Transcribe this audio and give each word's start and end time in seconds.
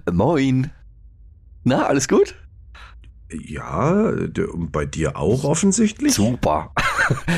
Moin. 0.12 0.70
Na, 1.64 1.86
alles 1.86 2.08
gut? 2.08 2.34
Ja, 3.32 4.12
bei 4.72 4.84
dir 4.84 5.16
auch 5.16 5.44
offensichtlich. 5.44 6.14
Super. 6.14 6.72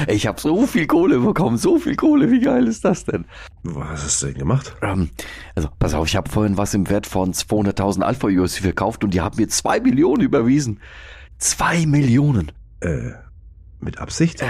Ich 0.08 0.26
habe 0.26 0.40
so 0.40 0.66
viel 0.66 0.86
Kohle 0.86 1.18
bekommen, 1.18 1.56
so 1.56 1.78
viel 1.78 1.96
Kohle. 1.96 2.30
Wie 2.30 2.40
geil 2.40 2.68
ist 2.68 2.84
das 2.84 3.04
denn? 3.04 3.24
Was 3.62 4.04
hast 4.04 4.22
du 4.22 4.26
denn 4.26 4.36
gemacht? 4.36 4.76
Ähm, 4.82 5.08
also, 5.54 5.68
pass 5.78 5.94
auf, 5.94 6.06
ich 6.06 6.16
habe 6.16 6.30
vorhin 6.30 6.56
was 6.58 6.74
im 6.74 6.88
Wert 6.90 7.06
von 7.06 7.32
200.000 7.32 8.02
Alpha-USC 8.02 8.60
verkauft 8.60 9.04
und 9.04 9.14
die 9.14 9.22
haben 9.22 9.36
mir 9.36 9.48
zwei 9.48 9.80
Millionen 9.80 10.22
überwiesen. 10.22 10.80
Zwei 11.38 11.86
Millionen. 11.86 12.52
Äh, 12.80 13.12
mit 13.80 13.98
Absicht? 13.98 14.44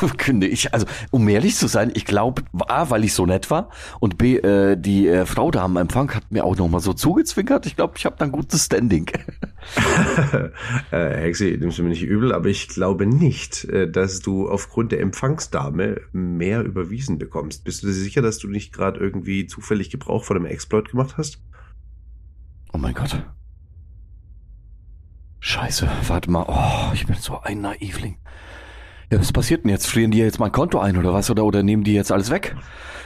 Künde 0.18 0.46
ich, 0.46 0.72
also 0.72 0.86
um 1.10 1.28
ehrlich 1.28 1.56
zu 1.56 1.66
sein, 1.66 1.90
ich 1.94 2.04
glaube, 2.04 2.42
A, 2.66 2.90
weil 2.90 3.04
ich 3.04 3.14
so 3.14 3.26
nett 3.26 3.50
war 3.50 3.70
und 4.00 4.18
B, 4.18 4.36
äh, 4.36 4.76
die 4.76 5.08
äh, 5.08 5.26
Frau 5.26 5.50
da 5.50 5.64
am 5.64 5.76
Empfang 5.76 6.14
hat 6.14 6.30
mir 6.30 6.44
auch 6.44 6.56
nochmal 6.56 6.80
so 6.80 6.92
zugezwinkert. 6.92 7.66
Ich 7.66 7.76
glaube, 7.76 7.94
ich 7.96 8.06
habe 8.06 8.16
da 8.18 8.24
ein 8.24 8.32
gutes 8.32 8.66
Standing. 8.66 9.06
äh, 10.90 11.20
Hexi, 11.20 11.56
nimmst 11.60 11.78
du 11.78 11.82
mir 11.82 11.90
nicht 11.90 12.02
übel, 12.02 12.32
aber 12.32 12.46
ich 12.46 12.68
glaube 12.68 13.06
nicht, 13.06 13.64
äh, 13.64 13.90
dass 13.90 14.20
du 14.20 14.48
aufgrund 14.48 14.92
der 14.92 15.00
Empfangsdame 15.00 16.00
mehr 16.12 16.62
überwiesen 16.62 17.18
bekommst. 17.18 17.64
Bist 17.64 17.82
du 17.82 17.88
dir 17.88 17.92
sicher, 17.92 18.22
dass 18.22 18.38
du 18.38 18.48
nicht 18.48 18.72
gerade 18.72 19.00
irgendwie 19.00 19.46
zufällig 19.46 19.90
Gebrauch 19.90 20.24
von 20.24 20.36
einem 20.36 20.46
Exploit 20.46 20.90
gemacht 20.90 21.16
hast? 21.16 21.42
Oh 22.72 22.78
mein 22.78 22.94
Gott. 22.94 23.22
Scheiße, 25.40 25.88
warte 26.06 26.30
mal. 26.30 26.44
Oh, 26.46 26.92
ich 26.94 27.06
bin 27.06 27.16
so 27.16 27.40
ein 27.40 27.62
Naivling. 27.62 28.18
Ja, 29.10 29.18
was 29.18 29.32
passiert 29.32 29.64
denn 29.64 29.70
jetzt? 29.70 29.86
Frieren 29.88 30.12
die 30.12 30.18
jetzt 30.18 30.38
mein 30.38 30.52
Konto 30.52 30.78
ein 30.78 30.96
oder 30.96 31.12
was? 31.12 31.30
Oder, 31.30 31.44
oder 31.44 31.62
nehmen 31.62 31.82
die 31.82 31.94
jetzt 31.94 32.12
alles 32.12 32.30
weg? 32.30 32.54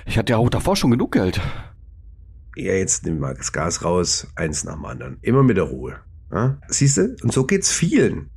Ich 0.04 0.18
hatte 0.18 0.32
ja 0.32 0.36
auch 0.36 0.50
davor 0.50 0.76
schon 0.76 0.90
genug 0.90 1.12
Geld. 1.12 1.40
Ja, 2.56 2.74
jetzt 2.74 3.04
nimm 3.06 3.18
mal 3.20 3.34
das 3.34 3.52
Gas 3.52 3.84
raus, 3.84 4.28
eins 4.36 4.64
nach 4.64 4.74
dem 4.74 4.84
anderen. 4.84 5.18
Immer 5.22 5.42
mit 5.42 5.56
der 5.56 5.64
Ruhe. 5.64 5.96
Ja? 6.30 6.58
Siehst 6.68 6.98
du? 6.98 7.16
Und 7.22 7.32
so 7.32 7.44
geht's 7.44 7.72
vielen. 7.72 8.30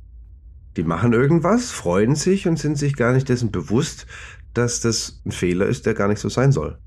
Die 0.76 0.82
machen 0.82 1.12
irgendwas, 1.12 1.70
freuen 1.70 2.14
sich 2.14 2.48
und 2.48 2.58
sind 2.58 2.78
sich 2.78 2.96
gar 2.96 3.12
nicht 3.12 3.28
dessen 3.28 3.50
bewusst, 3.50 4.06
dass 4.54 4.80
das 4.80 5.20
ein 5.26 5.32
Fehler 5.32 5.66
ist, 5.66 5.86
der 5.86 5.94
gar 5.94 6.08
nicht 6.08 6.20
so 6.20 6.28
sein 6.28 6.52
soll. 6.52 6.78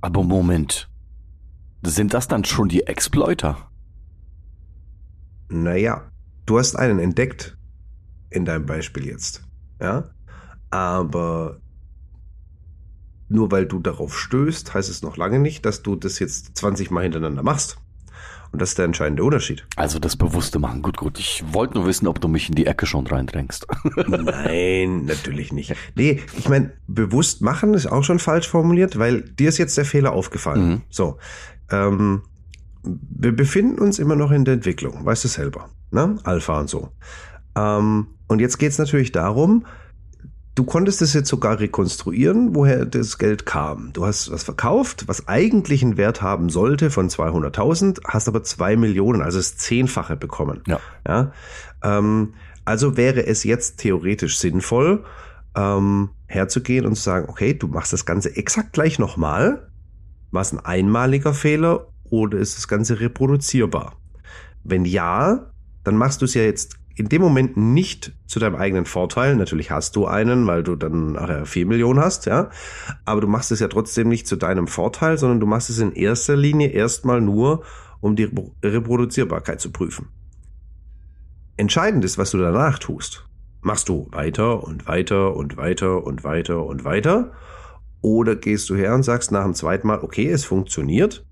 Aber 0.00 0.22
Moment. 0.22 0.88
Sind 1.84 2.14
das 2.14 2.28
dann 2.28 2.44
schon 2.44 2.68
die 2.68 2.86
Exploiter? 2.86 3.70
Naja, 5.48 6.10
du 6.46 6.58
hast 6.58 6.76
einen 6.76 6.98
entdeckt 6.98 7.55
in 8.36 8.44
deinem 8.44 8.66
Beispiel 8.66 9.06
jetzt. 9.06 9.42
Ja? 9.80 10.10
Aber 10.70 11.60
nur 13.28 13.50
weil 13.50 13.66
du 13.66 13.80
darauf 13.80 14.18
stößt, 14.18 14.74
heißt 14.74 14.88
es 14.88 15.02
noch 15.02 15.16
lange 15.16 15.38
nicht, 15.38 15.64
dass 15.66 15.82
du 15.82 15.96
das 15.96 16.18
jetzt 16.18 16.56
20 16.56 16.90
Mal 16.90 17.02
hintereinander 17.02 17.42
machst. 17.42 17.78
Und 18.52 18.62
das 18.62 18.70
ist 18.70 18.78
der 18.78 18.84
entscheidende 18.84 19.24
Unterschied. 19.24 19.66
Also 19.76 19.98
das 19.98 20.16
Bewusste 20.16 20.58
machen. 20.58 20.80
Gut, 20.80 20.96
gut. 20.96 21.18
Ich 21.18 21.44
wollte 21.50 21.74
nur 21.74 21.86
wissen, 21.86 22.06
ob 22.06 22.20
du 22.20 22.28
mich 22.28 22.48
in 22.48 22.54
die 22.54 22.66
Ecke 22.66 22.86
schon 22.86 23.06
reindrängst. 23.06 23.66
Nein, 24.06 25.04
natürlich 25.04 25.52
nicht. 25.52 25.74
Nee, 25.94 26.22
ich 26.38 26.48
meine, 26.48 26.72
bewusst 26.86 27.42
machen 27.42 27.74
ist 27.74 27.86
auch 27.86 28.04
schon 28.04 28.18
falsch 28.18 28.48
formuliert, 28.48 28.98
weil 28.98 29.22
dir 29.22 29.48
ist 29.48 29.58
jetzt 29.58 29.76
der 29.76 29.84
Fehler 29.84 30.12
aufgefallen. 30.12 30.68
Mhm. 30.68 30.82
So. 30.88 31.18
Ähm, 31.70 32.22
wir 32.82 33.34
befinden 33.34 33.80
uns 33.80 33.98
immer 33.98 34.14
noch 34.14 34.30
in 34.30 34.44
der 34.44 34.54
Entwicklung, 34.54 35.04
weißt 35.04 35.24
du 35.24 35.28
selber. 35.28 35.68
Ne? 35.90 36.16
Alpha 36.22 36.60
und 36.60 36.70
so. 36.70 36.92
Ähm, 37.56 38.08
und 38.28 38.40
jetzt 38.40 38.58
geht's 38.58 38.78
natürlich 38.78 39.12
darum, 39.12 39.64
du 40.54 40.64
konntest 40.64 41.02
es 41.02 41.12
jetzt 41.12 41.28
sogar 41.28 41.60
rekonstruieren, 41.60 42.54
woher 42.54 42.84
das 42.84 43.18
Geld 43.18 43.46
kam. 43.46 43.92
Du 43.92 44.04
hast 44.04 44.30
was 44.30 44.42
verkauft, 44.42 45.04
was 45.06 45.28
eigentlich 45.28 45.82
einen 45.82 45.96
Wert 45.96 46.22
haben 46.22 46.48
sollte 46.48 46.90
von 46.90 47.08
200.000, 47.08 48.00
hast 48.06 48.28
aber 48.28 48.42
zwei 48.42 48.76
Millionen, 48.76 49.22
also 49.22 49.38
das 49.38 49.56
Zehnfache 49.56 50.16
bekommen. 50.16 50.62
Ja. 50.66 50.80
Ja, 51.06 51.32
ähm, 51.82 52.34
also 52.64 52.96
wäre 52.96 53.26
es 53.26 53.44
jetzt 53.44 53.78
theoretisch 53.78 54.38
sinnvoll, 54.38 55.04
ähm, 55.54 56.10
herzugehen 56.26 56.84
und 56.84 56.96
zu 56.96 57.02
sagen, 57.02 57.28
okay, 57.28 57.54
du 57.54 57.68
machst 57.68 57.92
das 57.92 58.04
Ganze 58.04 58.36
exakt 58.36 58.72
gleich 58.72 58.98
nochmal. 58.98 59.70
War 60.32 60.42
es 60.42 60.52
ein 60.52 60.58
einmaliger 60.58 61.32
Fehler 61.32 61.86
oder 62.04 62.38
ist 62.38 62.56
das 62.56 62.66
Ganze 62.66 62.98
reproduzierbar? 62.98 63.94
Wenn 64.64 64.84
ja, 64.84 65.52
dann 65.84 65.96
machst 65.96 66.20
du 66.20 66.24
es 66.24 66.34
ja 66.34 66.42
jetzt 66.42 66.76
in 66.96 67.10
dem 67.10 67.20
Moment 67.20 67.56
nicht 67.58 68.12
zu 68.26 68.40
deinem 68.40 68.56
eigenen 68.56 68.86
Vorteil. 68.86 69.36
Natürlich 69.36 69.70
hast 69.70 69.96
du 69.96 70.06
einen, 70.06 70.46
weil 70.46 70.62
du 70.62 70.76
dann 70.76 71.12
nachher 71.12 71.44
vier 71.44 71.66
Millionen 71.66 72.00
hast, 72.00 72.24
ja. 72.24 72.50
Aber 73.04 73.20
du 73.20 73.28
machst 73.28 73.52
es 73.52 73.60
ja 73.60 73.68
trotzdem 73.68 74.08
nicht 74.08 74.26
zu 74.26 74.36
deinem 74.36 74.66
Vorteil, 74.66 75.18
sondern 75.18 75.38
du 75.38 75.46
machst 75.46 75.68
es 75.68 75.78
in 75.78 75.92
erster 75.92 76.36
Linie 76.36 76.68
erstmal 76.68 77.20
nur, 77.20 77.62
um 78.00 78.16
die 78.16 78.30
Reproduzierbarkeit 78.62 79.60
zu 79.60 79.70
prüfen. 79.72 80.08
Entscheidend 81.58 82.04
ist, 82.04 82.16
was 82.16 82.30
du 82.30 82.38
danach 82.38 82.78
tust. 82.78 83.26
Machst 83.60 83.88
du 83.88 84.08
weiter 84.12 84.62
und 84.64 84.86
weiter 84.86 85.36
und 85.36 85.56
weiter 85.56 86.04
und 86.04 86.24
weiter 86.24 86.64
und 86.64 86.84
weiter? 86.84 87.32
Oder 88.00 88.36
gehst 88.36 88.70
du 88.70 88.74
her 88.74 88.94
und 88.94 89.02
sagst 89.02 89.32
nach 89.32 89.44
dem 89.44 89.54
zweiten 89.54 89.86
Mal, 89.86 90.00
okay, 90.00 90.30
es 90.30 90.44
funktioniert. 90.44 91.26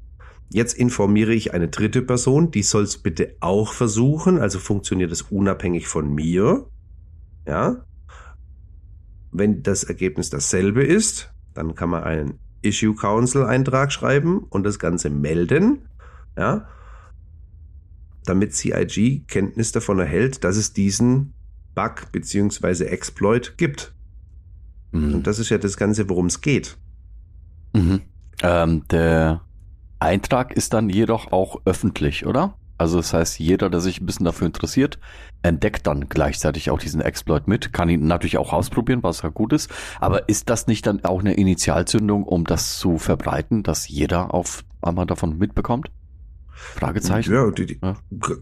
Jetzt 0.50 0.74
informiere 0.74 1.34
ich 1.34 1.52
eine 1.52 1.68
dritte 1.68 2.02
Person, 2.02 2.50
die 2.50 2.62
soll 2.62 2.84
es 2.84 2.98
bitte 2.98 3.36
auch 3.40 3.72
versuchen, 3.72 4.38
also 4.38 4.58
funktioniert 4.58 5.10
es 5.10 5.22
unabhängig 5.22 5.88
von 5.88 6.14
mir. 6.14 6.66
Ja. 7.46 7.84
Wenn 9.32 9.62
das 9.62 9.84
Ergebnis 9.84 10.30
dasselbe 10.30 10.84
ist, 10.84 11.32
dann 11.54 11.74
kann 11.74 11.90
man 11.90 12.04
einen 12.04 12.38
Issue 12.62 12.94
Council 12.94 13.44
Eintrag 13.44 13.92
schreiben 13.92 14.44
und 14.48 14.64
das 14.64 14.78
Ganze 14.78 15.10
melden. 15.10 15.88
Ja 16.36 16.68
damit 18.24 18.54
CIG 18.54 19.26
Kenntnis 19.28 19.72
davon 19.72 19.98
erhält, 19.98 20.44
dass 20.44 20.56
es 20.56 20.72
diesen 20.72 21.34
Bug 21.74 22.10
beziehungsweise 22.12 22.88
Exploit 22.88 23.56
gibt. 23.56 23.94
Mhm. 24.92 25.14
Und 25.14 25.26
das 25.26 25.38
ist 25.38 25.50
ja 25.50 25.58
das 25.58 25.76
Ganze, 25.76 26.08
worum 26.08 26.26
es 26.26 26.40
geht. 26.40 26.76
Mhm. 27.74 28.02
Ähm, 28.42 28.86
der 28.88 29.42
Eintrag 29.98 30.52
ist 30.52 30.74
dann 30.74 30.88
jedoch 30.88 31.32
auch 31.32 31.60
öffentlich, 31.64 32.26
oder? 32.26 32.54
Also 32.76 32.96
das 32.96 33.12
heißt, 33.14 33.38
jeder, 33.38 33.70
der 33.70 33.80
sich 33.80 34.00
ein 34.00 34.06
bisschen 34.06 34.26
dafür 34.26 34.46
interessiert, 34.46 34.98
entdeckt 35.42 35.86
dann 35.86 36.08
gleichzeitig 36.08 36.70
auch 36.70 36.78
diesen 36.78 37.00
Exploit 37.00 37.46
mit, 37.46 37.72
kann 37.72 37.88
ihn 37.88 38.06
natürlich 38.06 38.36
auch 38.36 38.52
ausprobieren, 38.52 39.02
was 39.02 39.22
ja 39.22 39.28
gut 39.28 39.52
ist. 39.52 39.70
Aber 40.00 40.28
ist 40.28 40.50
das 40.50 40.66
nicht 40.66 40.86
dann 40.86 41.04
auch 41.04 41.20
eine 41.20 41.34
Initialzündung, 41.34 42.24
um 42.24 42.44
das 42.44 42.78
zu 42.78 42.98
verbreiten, 42.98 43.62
dass 43.62 43.88
jeder 43.88 44.34
auf 44.34 44.64
einmal 44.82 45.06
davon 45.06 45.38
mitbekommt? 45.38 45.90
Fragezeichen. 46.54 47.32
Ja, 47.32 47.50
die, 47.50 47.66
die, 47.66 47.78
Ja. 47.82 47.96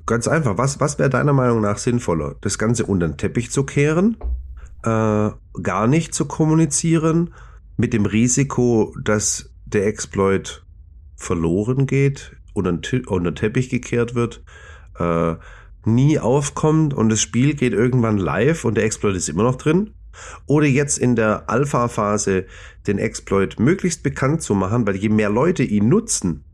ganz 0.07 0.29
einfach. 0.29 0.57
Was, 0.57 0.81
was 0.81 0.99
wäre 0.99 1.11
deiner 1.11 1.33
Meinung 1.33 1.61
nach 1.61 1.79
sinnvoller? 1.79 2.37
Das 2.41 2.59
Ganze 2.59 2.87
unter 2.87 3.09
den 3.09 3.17
Teppich 3.17 3.51
zu 3.51 3.65
kehren, 3.65 4.17
äh, 4.83 5.31
gar 5.63 5.87
nicht 5.87 6.15
zu 6.15 6.27
kommunizieren, 6.27 7.35
mit 7.77 7.93
dem 7.93 8.07
Risiko, 8.07 8.95
dass 9.03 9.51
der 9.65 9.87
Exploit 9.87 10.65
verloren 11.23 11.87
geht, 11.87 12.37
unter 12.53 12.73
den, 12.73 13.07
unter 13.07 13.31
den 13.31 13.37
Teppich 13.37 13.69
gekehrt 13.69 14.15
wird, 14.15 14.43
äh, 14.99 15.37
nie 15.85 16.19
aufkommt 16.19 16.95
und 16.95 17.09
das 17.09 17.21
Spiel 17.21 17.55
geht 17.55 17.73
irgendwann 17.73 18.19
live 18.19 18.65
und 18.65 18.77
der 18.77 18.85
Exploit 18.85 19.17
ist 19.17 19.29
immer 19.29 19.43
noch 19.43 19.57
drin? 19.57 19.91
Oder 20.47 20.67
jetzt 20.67 20.99
in 20.99 21.17
der 21.17 21.49
Alpha-Phase 21.49 22.47
den 22.87 22.99
Exploit 22.99 23.59
möglichst 23.59 24.03
bekannt 24.03 24.43
zu 24.43 24.55
machen, 24.55 24.87
weil 24.87 24.97
je 24.97 25.09
mehr 25.09 25.31
Leute 25.31 25.63
ihn 25.63 25.89
nutzen, 25.89 26.45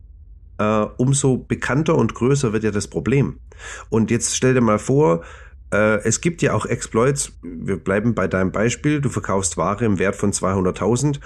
äh, 0.58 0.86
umso 0.96 1.38
bekannter 1.38 1.96
und 1.96 2.14
größer 2.14 2.52
wird 2.52 2.64
ja 2.64 2.70
das 2.70 2.88
Problem. 2.88 3.40
Und 3.88 4.10
jetzt 4.10 4.36
stell 4.36 4.54
dir 4.54 4.60
mal 4.60 4.78
vor, 4.78 5.24
äh, 5.72 5.98
es 6.04 6.20
gibt 6.20 6.40
ja 6.42 6.54
auch 6.54 6.66
Exploits, 6.66 7.32
wir 7.42 7.76
bleiben 7.76 8.14
bei 8.14 8.28
deinem 8.28 8.52
Beispiel, 8.52 9.00
du 9.00 9.08
verkaufst 9.08 9.56
Ware 9.56 9.84
im 9.84 9.98
Wert 9.98 10.16
von 10.16 10.32
200.000 10.32 11.20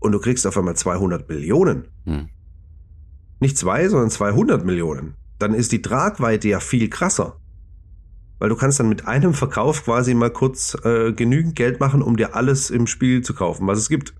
und 0.00 0.12
du 0.12 0.18
kriegst 0.18 0.46
auf 0.46 0.58
einmal 0.58 0.76
200 0.76 1.28
Millionen. 1.28 1.88
Hm. 2.04 2.28
Nicht 3.40 3.58
zwei, 3.58 3.88
sondern 3.88 4.10
200 4.10 4.64
Millionen. 4.64 5.14
Dann 5.38 5.54
ist 5.54 5.72
die 5.72 5.82
Tragweite 5.82 6.48
ja 6.48 6.60
viel 6.60 6.88
krasser. 6.88 7.36
Weil 8.38 8.48
du 8.48 8.56
kannst 8.56 8.80
dann 8.80 8.88
mit 8.88 9.06
einem 9.06 9.34
Verkauf 9.34 9.84
quasi 9.84 10.14
mal 10.14 10.30
kurz 10.30 10.76
äh, 10.84 11.12
genügend 11.12 11.56
Geld 11.56 11.80
machen, 11.80 12.02
um 12.02 12.16
dir 12.16 12.34
alles 12.34 12.70
im 12.70 12.86
Spiel 12.86 13.22
zu 13.22 13.34
kaufen, 13.34 13.66
was 13.66 13.78
es 13.78 13.88
gibt. 13.88 14.14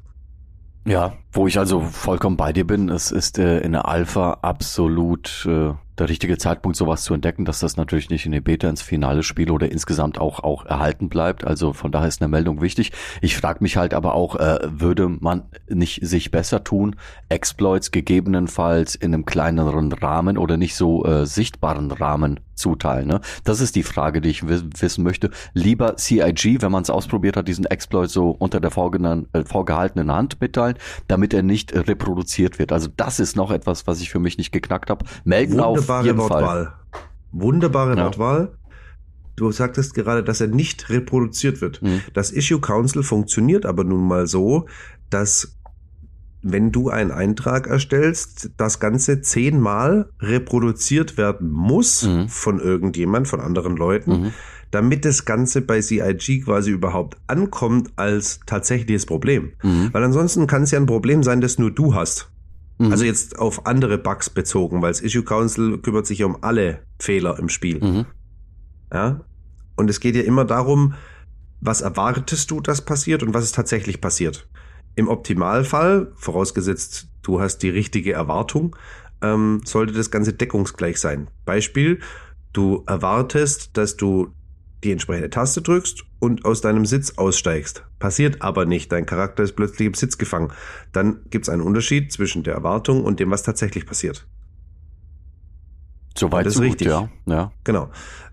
Ja, 0.86 1.14
wo 1.32 1.46
ich 1.46 1.58
also 1.58 1.80
vollkommen 1.80 2.36
bei 2.36 2.52
dir 2.52 2.66
bin, 2.66 2.88
es 2.88 3.10
ist 3.10 3.38
äh, 3.38 3.58
in 3.60 3.72
der 3.72 3.88
Alpha 3.88 4.38
absolut 4.42 5.46
äh, 5.46 5.72
der 5.98 6.08
richtige 6.08 6.38
Zeitpunkt, 6.38 6.76
sowas 6.76 7.02
zu 7.02 7.14
entdecken, 7.14 7.44
dass 7.44 7.60
das 7.60 7.76
natürlich 7.76 8.10
nicht 8.10 8.26
in 8.26 8.32
die 8.32 8.40
Beta 8.40 8.69
ins 8.69 8.82
Finale 8.82 9.22
spielt 9.22 9.50
oder 9.50 9.70
insgesamt 9.70 10.19
auch, 10.19 10.40
auch 10.40 10.64
erhalten 10.66 11.08
bleibt. 11.08 11.44
Also 11.44 11.72
von 11.72 11.93
daher 11.93 12.08
ist 12.08 12.20
eine 12.20 12.28
Meldung 12.28 12.60
wichtig. 12.60 12.93
Ich 13.20 13.37
frage 13.37 13.58
mich 13.62 13.76
halt 13.76 13.94
aber 13.94 14.14
auch, 14.14 14.37
äh, 14.37 14.58
würde 14.62 15.08
man 15.08 15.44
nicht 15.69 16.06
sich 16.06 16.31
besser 16.31 16.64
tun, 16.64 16.96
Exploits 17.28 17.90
gegebenenfalls 17.90 18.94
in 18.94 19.14
einem 19.14 19.25
kleineren 19.25 19.93
Rahmen 19.93 20.38
oder 20.38 20.56
nicht 20.56 20.75
so 20.75 21.04
äh, 21.04 21.26
sichtbaren 21.26 21.90
Rahmen 21.90 22.40
zuteilen? 22.54 23.06
Ne? 23.06 23.20
Das 23.44 23.60
ist 23.60 23.76
die 23.76 23.82
Frage, 23.82 24.20
die 24.20 24.31
ich 24.31 24.46
wissen 24.49 25.04
möchte. 25.04 25.31
Lieber 25.54 25.96
CIG, 25.96 26.62
wenn 26.62 26.72
man 26.72 26.82
es 26.82 26.90
ausprobiert 26.90 27.37
hat, 27.37 27.49
diesen 27.49 27.66
Exploit 27.66 28.10
so 28.10 28.31
unter 28.31 28.60
der 28.60 28.70
äh, 28.70 29.44
vorgehaltenen 29.44 30.12
Hand 30.12 30.40
mitteilen, 30.40 30.76
damit 31.06 31.34
er 31.34 31.42
nicht 31.42 31.75
reproduziert 31.75 32.58
wird. 32.58 32.72
Also 32.72 32.88
das 32.96 33.20
ist 33.20 33.37
noch 33.37 33.50
etwas, 33.50 33.87
was 33.87 34.00
ich 34.00 34.10
für 34.10 34.19
mich 34.19 34.38
nicht 34.38 34.52
geknackt 34.52 34.90
habe. 34.90 35.04
Melden 35.25 35.60
auf 35.60 35.85
Wunderbare 35.88 36.30
Wortwahl. 36.30 36.72
Wunderbare 37.32 37.96
ja. 37.96 38.04
Wortwahl. 38.04 38.58
Du 39.36 39.52
sagtest 39.52 39.94
gerade, 39.94 40.24
dass 40.24 40.40
er 40.40 40.48
nicht 40.48 40.88
reproduziert 40.88 41.60
wird. 41.60 41.82
Mhm. 41.82 42.00
Das 42.14 42.30
Issue 42.30 42.60
Council 42.60 43.02
funktioniert 43.02 43.66
aber 43.66 43.84
nun 43.84 44.06
mal 44.08 44.26
so, 44.26 44.66
dass 45.10 45.56
wenn 46.42 46.70
du 46.70 46.90
einen 46.90 47.10
Eintrag 47.10 47.66
erstellst, 47.66 48.50
das 48.56 48.78
Ganze 48.78 49.20
zehnmal 49.20 50.08
reproduziert 50.20 51.16
werden 51.16 51.50
muss 51.50 52.04
mhm. 52.04 52.28
von 52.28 52.60
irgendjemand, 52.60 53.28
von 53.28 53.40
anderen 53.40 53.76
Leuten, 53.76 54.10
mhm. 54.10 54.32
damit 54.70 55.04
das 55.04 55.24
Ganze 55.24 55.60
bei 55.60 55.80
CIG 55.80 56.44
quasi 56.44 56.70
überhaupt 56.70 57.18
ankommt 57.26 57.90
als 57.96 58.40
tatsächliches 58.46 59.06
Problem. 59.06 59.52
Mhm. 59.62 59.90
Weil 59.92 60.04
ansonsten 60.04 60.46
kann 60.46 60.62
es 60.62 60.70
ja 60.70 60.78
ein 60.78 60.86
Problem 60.86 61.22
sein, 61.22 61.40
das 61.40 61.58
nur 61.58 61.72
du 61.72 61.94
hast. 61.94 62.30
Mhm. 62.78 62.90
Also 62.90 63.05
jetzt 63.05 63.38
auf 63.38 63.67
andere 63.67 63.99
Bugs 63.99 64.31
bezogen, 64.31 64.82
weil 64.82 64.90
das 64.90 65.00
Issue 65.00 65.23
Council 65.23 65.78
kümmert 65.78 66.06
sich 66.06 66.19
ja 66.20 66.26
um 66.26 66.43
alle 66.43 66.82
Fehler 66.99 67.38
im 67.38 67.49
Spiel. 67.49 67.82
Mhm. 67.82 68.06
Ja. 68.93 69.20
Und 69.76 69.90
es 69.90 70.00
geht 70.00 70.17
ja 70.17 70.23
immer 70.23 70.44
darum, 70.44 70.94
was 71.61 71.81
erwartest 71.81 72.50
du, 72.50 72.61
dass 72.61 72.82
passiert 72.82 73.23
und 73.23 73.34
was 73.34 73.44
ist 73.44 73.55
tatsächlich 73.55 74.00
passiert. 74.00 74.49
Im 74.94 75.08
Optimalfall, 75.08 76.12
vorausgesetzt 76.17 77.08
du 77.23 77.40
hast 77.40 77.58
die 77.58 77.69
richtige 77.69 78.12
Erwartung, 78.12 78.76
ähm, 79.23 79.61
sollte 79.64 79.93
das 79.93 80.11
Ganze 80.11 80.32
deckungsgleich 80.32 80.99
sein. 80.99 81.28
Beispiel, 81.44 82.00
du 82.52 82.84
erwartest, 82.87 83.76
dass 83.76 83.96
du 83.96 84.32
die 84.84 84.93
entsprechende 84.93 85.31
Taste 85.31 85.62
drückst 85.62 86.05
und 86.19 86.44
aus 86.44 86.61
deinem 86.61 86.87
Sitz 86.87 87.14
aussteigst. 87.17 87.84
Passiert 87.99 88.43
aber 88.43 88.67
nicht. 88.67 88.93
Dein 88.93 89.06
Charakter 89.06 89.43
ist 89.43 89.55
plötzlich 89.55 89.87
im 89.87 89.94
Sitz 89.94 90.19
gefangen. 90.19 90.52
Dann 90.93 91.20
gibt 91.31 91.46
es 91.46 91.49
einen 91.49 91.62
Unterschied 91.62 92.12
zwischen 92.12 92.43
der 92.43 92.55
Erwartung 92.55 93.05
und 93.05 93.20
dem, 93.20 93.31
was 93.31 93.43
tatsächlich 93.43 93.87
passiert. 93.87 94.26
Soweit 96.17 96.46
das 96.46 96.55
ist 96.55 96.58
so 96.58 96.62
richtig. 96.62 96.88
ja. 96.88 97.08
ja. 97.26 97.52
Genau. 97.64 97.90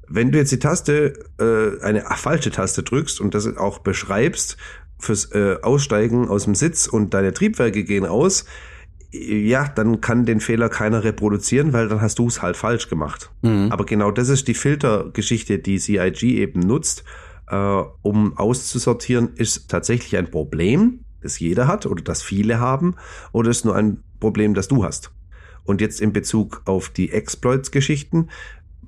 Wenn 0.07 0.31
du 0.31 0.37
jetzt 0.37 0.51
die 0.51 0.59
Taste, 0.59 1.13
äh, 1.39 1.83
eine 1.83 2.01
falsche 2.01 2.51
Taste 2.51 2.83
drückst 2.83 3.19
und 3.21 3.33
das 3.33 3.47
auch 3.57 3.79
beschreibst 3.79 4.57
fürs 4.99 5.31
äh, 5.31 5.57
Aussteigen 5.61 6.29
aus 6.29 6.43
dem 6.45 6.55
Sitz 6.55 6.87
und 6.87 7.13
deine 7.13 7.33
Triebwerke 7.33 7.83
gehen 7.83 8.05
aus, 8.05 8.45
ja, 9.13 9.67
dann 9.67 10.01
kann 10.01 10.25
den 10.25 10.39
Fehler 10.39 10.69
keiner 10.69 11.03
reproduzieren, 11.03 11.71
weil 11.71 11.87
dann 11.87 12.01
hast 12.01 12.17
du 12.17 12.27
es 12.27 12.41
halt 12.41 12.57
falsch 12.57 12.89
gemacht. 12.89 13.31
Mhm. 13.43 13.71
Aber 13.71 13.85
genau 13.85 14.09
das 14.09 14.29
ist 14.29 14.47
die 14.47 14.55
Filtergeschichte, 14.55 15.59
die 15.59 15.77
CIG 15.77 16.23
eben 16.23 16.61
nutzt, 16.61 17.03
äh, 17.47 17.55
um 18.01 18.35
auszusortieren, 18.37 19.33
ist 19.35 19.69
tatsächlich 19.69 20.17
ein 20.17 20.31
Problem, 20.31 21.01
das 21.21 21.39
jeder 21.39 21.67
hat 21.67 21.85
oder 21.85 22.03
das 22.03 22.23
viele 22.23 22.59
haben, 22.59 22.95
oder 23.31 23.51
ist 23.51 23.65
nur 23.65 23.75
ein 23.75 24.03
Problem, 24.19 24.55
das 24.55 24.67
du 24.67 24.83
hast. 24.83 25.11
Und 25.63 25.79
jetzt 25.79 26.01
in 26.01 26.11
Bezug 26.11 26.63
auf 26.65 26.89
die 26.89 27.11
Exploits-Geschichten 27.11 28.29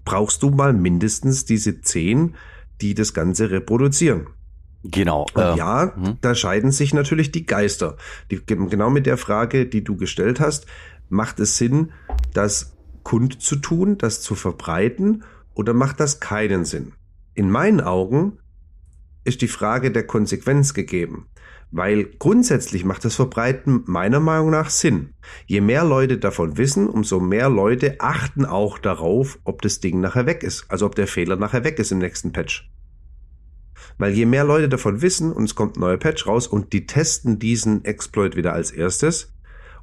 brauchst 0.05 0.41
du 0.41 0.49
mal 0.49 0.73
mindestens 0.73 1.45
diese 1.45 1.81
zehn, 1.81 2.35
die 2.81 2.95
das 2.95 3.13
Ganze 3.13 3.51
reproduzieren. 3.51 4.27
Genau. 4.91 5.25
Und 5.33 5.41
äh, 5.41 5.55
ja, 5.57 5.93
mh. 5.95 6.17
da 6.21 6.35
scheiden 6.35 6.71
sich 6.71 6.93
natürlich 6.93 7.31
die 7.31 7.45
Geister. 7.45 7.97
Die, 8.31 8.45
genau 8.45 8.89
mit 8.89 9.05
der 9.05 9.17
Frage, 9.17 9.65
die 9.65 9.83
du 9.83 9.95
gestellt 9.97 10.39
hast, 10.39 10.67
macht 11.09 11.39
es 11.39 11.57
Sinn, 11.57 11.91
das 12.33 12.75
kundzutun, 13.03 13.97
das 13.97 14.21
zu 14.21 14.35
verbreiten, 14.35 15.23
oder 15.53 15.73
macht 15.73 15.99
das 15.99 16.19
keinen 16.19 16.65
Sinn? 16.65 16.93
In 17.33 17.49
meinen 17.49 17.81
Augen 17.81 18.39
ist 19.23 19.41
die 19.41 19.47
Frage 19.47 19.91
der 19.91 20.05
Konsequenz 20.05 20.73
gegeben. 20.73 21.27
Weil 21.71 22.05
grundsätzlich 22.05 22.85
macht 22.85 23.03
das 23.03 23.15
Verbreiten 23.15 23.83
meiner 23.85 24.19
Meinung 24.19 24.51
nach 24.51 24.69
Sinn. 24.69 25.13
Je 25.45 25.61
mehr 25.61 25.83
Leute 25.83 26.17
davon 26.17 26.57
wissen, 26.57 26.87
umso 26.87 27.19
mehr 27.19 27.49
Leute 27.49 27.95
achten 27.99 28.45
auch 28.45 28.77
darauf, 28.77 29.39
ob 29.43 29.61
das 29.61 29.79
Ding 29.79 29.99
nachher 29.99 30.25
weg 30.25 30.43
ist. 30.43 30.65
Also 30.69 30.85
ob 30.85 30.95
der 30.95 31.07
Fehler 31.07 31.35
nachher 31.35 31.63
weg 31.63 31.79
ist 31.79 31.91
im 31.91 31.97
nächsten 31.97 32.31
Patch. 32.31 32.69
Weil 33.97 34.13
je 34.13 34.25
mehr 34.25 34.43
Leute 34.43 34.69
davon 34.69 35.01
wissen 35.01 35.31
und 35.31 35.45
es 35.45 35.55
kommt 35.55 35.77
ein 35.77 35.81
neuer 35.81 35.97
Patch 35.97 36.27
raus 36.27 36.47
und 36.47 36.73
die 36.73 36.85
testen 36.85 37.39
diesen 37.39 37.85
Exploit 37.85 38.35
wieder 38.35 38.53
als 38.53 38.71
erstes 38.71 39.33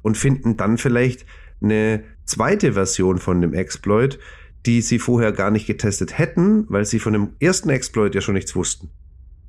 und 0.01 0.17
finden 0.17 0.57
dann 0.57 0.77
vielleicht 0.77 1.25
eine 1.61 2.03
zweite 2.25 2.73
Version 2.73 3.17
von 3.17 3.41
dem 3.41 3.53
Exploit, 3.53 4.19
die 4.65 4.81
sie 4.81 4.99
vorher 4.99 5.31
gar 5.31 5.51
nicht 5.51 5.67
getestet 5.67 6.17
hätten, 6.17 6.65
weil 6.69 6.85
sie 6.85 6.99
von 6.99 7.13
dem 7.13 7.29
ersten 7.39 7.69
Exploit 7.69 8.15
ja 8.15 8.21
schon 8.21 8.35
nichts 8.35 8.55
wussten. 8.55 8.89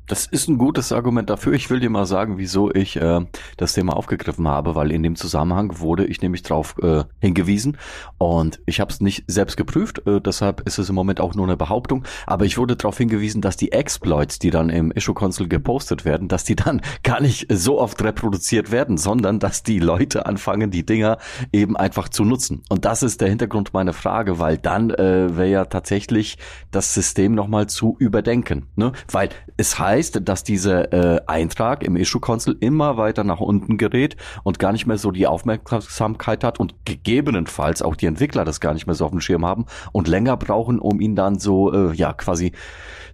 Das 0.07 0.27
ist 0.27 0.49
ein 0.49 0.59
gutes 0.59 0.93
Argument 0.93 1.31
dafür. 1.31 1.55
Ich 1.55 1.71
will 1.71 1.81
dir 1.81 1.89
mal 1.89 2.05
sagen, 2.05 2.37
wieso 2.37 2.71
ich 2.71 2.97
äh, 2.97 3.21
das 3.57 3.73
Thema 3.73 3.97
aufgegriffen 3.97 4.47
habe, 4.47 4.75
weil 4.75 4.93
in 4.93 5.03
dem 5.03 5.17
Zusammenhang 5.17 5.81
wurde 5.81 6.05
ich 6.05 6.21
nämlich 6.21 6.43
darauf 6.43 6.77
äh, 6.83 7.05
hingewiesen 7.21 7.79
und 8.19 8.61
ich 8.67 8.81
habe 8.81 8.93
es 8.93 9.01
nicht 9.01 9.25
selbst 9.29 9.57
geprüft, 9.57 10.07
äh, 10.07 10.21
deshalb 10.21 10.61
ist 10.67 10.77
es 10.77 10.91
im 10.91 10.95
Moment 10.95 11.21
auch 11.21 11.35
nur 11.35 11.47
eine 11.47 11.57
Behauptung, 11.57 12.05
aber 12.27 12.45
ich 12.45 12.59
wurde 12.59 12.77
darauf 12.77 12.99
hingewiesen, 12.99 13.41
dass 13.41 13.57
die 13.57 13.73
Exploits, 13.73 14.39
die 14.39 14.51
dann 14.51 14.69
im 14.69 14.91
Issue 14.91 15.15
Console 15.15 15.49
gepostet 15.49 16.05
werden, 16.05 16.29
dass 16.29 16.45
die 16.45 16.57
dann 16.57 16.83
gar 17.03 17.23
nicht 17.23 17.47
so 17.51 17.81
oft 17.81 18.03
reproduziert 18.05 18.71
werden, 18.71 18.99
sondern 18.99 19.39
dass 19.39 19.63
die 19.63 19.79
Leute 19.79 20.27
anfangen, 20.27 20.71
die 20.71 20.85
Dinger 20.85 21.17
eben 21.51 21.79
einfach 21.79 22.11
zu 22.11 22.27
nutzen. 22.27 22.63
Und 22.69 22.85
das 22.85 23.03
ist 23.03 23.23
der 23.23 23.31
Hintergrund 23.31 23.73
meiner 23.73 23.95
Frage, 23.95 24.39
weil 24.39 24.59
dann 24.59 24.91
äh, 24.91 25.35
wäre 25.35 25.49
ja 25.49 25.65
tatsächlich 25.65 26.37
das 26.71 26.93
System 26.93 27.35
nochmal 27.35 27.69
zu 27.69 27.97
überdenken, 27.99 28.67
ne? 28.77 28.93
Weil 29.11 29.31
es 29.57 29.79
heißt, 29.79 29.94
heißt, 29.95 30.21
dass 30.25 30.43
dieser 30.43 30.93
äh, 30.93 31.21
Eintrag 31.27 31.85
im 31.85 31.97
Issue 31.97 32.21
Console 32.21 32.57
immer 32.59 32.97
weiter 32.97 33.23
nach 33.23 33.41
unten 33.41 33.79
gerät 33.79 34.17
und 34.43 34.59
gar 34.59 34.73
nicht 34.73 34.87
mehr 34.87 34.99
so 34.99 35.13
die 35.13 35.27
Aufmerksamkeit 35.27 36.43
hat 36.43 36.59
und 36.59 36.75
gegebenenfalls 36.85 37.81
auch 37.81 37.95
die 37.95 38.07
Entwickler 38.07 38.45
das 38.45 38.61
gar 38.61 38.75
nicht 38.75 38.87
mehr 38.87 38.95
so 38.95 39.05
auf 39.05 39.13
dem 39.13 39.21
Schirm 39.21 39.47
haben 39.47 39.67
und 39.93 40.09
länger 40.09 40.37
brauchen, 40.37 40.81
um 40.81 41.01
ihn 41.01 41.15
dann 41.15 41.39
so 41.39 41.73
äh, 41.73 41.95
ja 41.95 42.13
quasi 42.13 42.53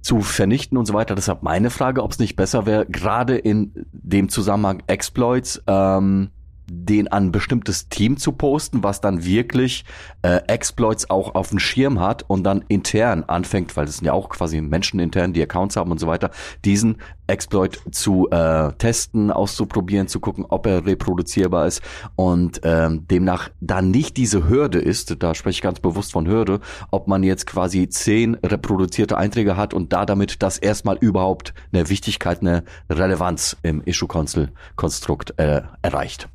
zu 0.01 0.23
vernichten 0.23 0.79
und 0.79 0.87
so 0.87 0.95
weiter. 0.95 1.15
Deshalb 1.15 1.43
meine 1.43 1.69
Frage, 1.69 2.03
ob 2.03 2.13
es 2.13 2.19
nicht 2.19 2.37
besser 2.37 2.65
wäre, 2.65 2.87
gerade 2.87 3.37
in 3.37 3.87
dem 3.93 4.31
Zusammenhang 4.31 4.83
Exploits 4.87 5.63
ähm, 5.67 6.31
den 6.73 7.09
an 7.09 7.27
ein 7.27 7.33
bestimmtes 7.33 7.89
Team 7.89 8.17
zu 8.17 8.33
posten, 8.33 8.85
was 8.85 9.01
dann 9.01 9.25
wirklich 9.25 9.85
äh, 10.23 10.41
Exploits 10.47 11.11
auch 11.11 11.35
auf 11.35 11.51
dem 11.51 11.59
Schirm 11.59 11.99
hat 11.99 12.25
und 12.29 12.45
dann 12.45 12.65
intern 12.69 13.25
anfängt, 13.25 13.77
weil 13.77 13.87
das 13.87 13.97
sind 13.97 14.07
ja 14.07 14.13
auch 14.13 14.29
quasi 14.29 14.61
Menschen 14.61 15.01
intern, 15.01 15.33
die 15.33 15.43
Accounts 15.43 15.77
haben 15.77 15.91
und 15.91 15.99
so 15.99 16.07
weiter, 16.07 16.31
diesen 16.65 16.99
Exploit 17.27 17.81
zu 17.91 18.29
äh, 18.31 18.73
testen, 18.75 19.31
auszuprobieren, 19.33 20.07
zu 20.07 20.21
gucken, 20.21 20.47
ob 20.49 20.67
er 20.67 20.87
reproduzierbar 20.87 21.67
ist 21.67 21.83
und 22.15 22.61
ähm, 22.63 23.07
demnach 23.09 23.51
dann 23.61 23.91
nicht 23.91 24.17
diese 24.17 24.49
Hürde 24.49 24.79
ist, 24.79 25.23
da 25.23 25.35
spreche 25.35 25.57
ich 25.57 25.63
ganz 25.63 25.81
bewusst 25.81 26.13
von 26.13 26.29
Hürde, 26.29 26.61
ob 26.91 27.09
man 27.09 27.23
jetzt 27.23 27.47
quasi 27.47 27.89
zehn 27.89 28.37
reproduzierte 28.37 29.17
Einträge 29.17 29.57
hat 29.57 29.75
und 29.75 29.93
da 29.93 30.07
damit 30.07 30.43
das 30.43 30.59
erstmal 30.59 30.97
überhaupt 30.99 31.53
eine 31.73 31.89
Wichtigkeit, 31.89 32.41
eine 32.41 32.65
Relevanz 32.89 33.57
im 33.63 33.83
Issue-Konstrukt 33.83 35.39
äh, 35.39 35.63
erreicht. 35.83 36.29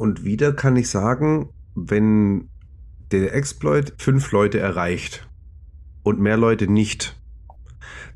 Und 0.00 0.24
wieder 0.24 0.54
kann 0.54 0.76
ich 0.76 0.88
sagen, 0.88 1.50
wenn 1.74 2.48
der 3.10 3.34
Exploit 3.34 3.92
fünf 3.98 4.32
Leute 4.32 4.58
erreicht 4.58 5.28
und 6.02 6.18
mehr 6.18 6.38
Leute 6.38 6.68
nicht, 6.68 7.20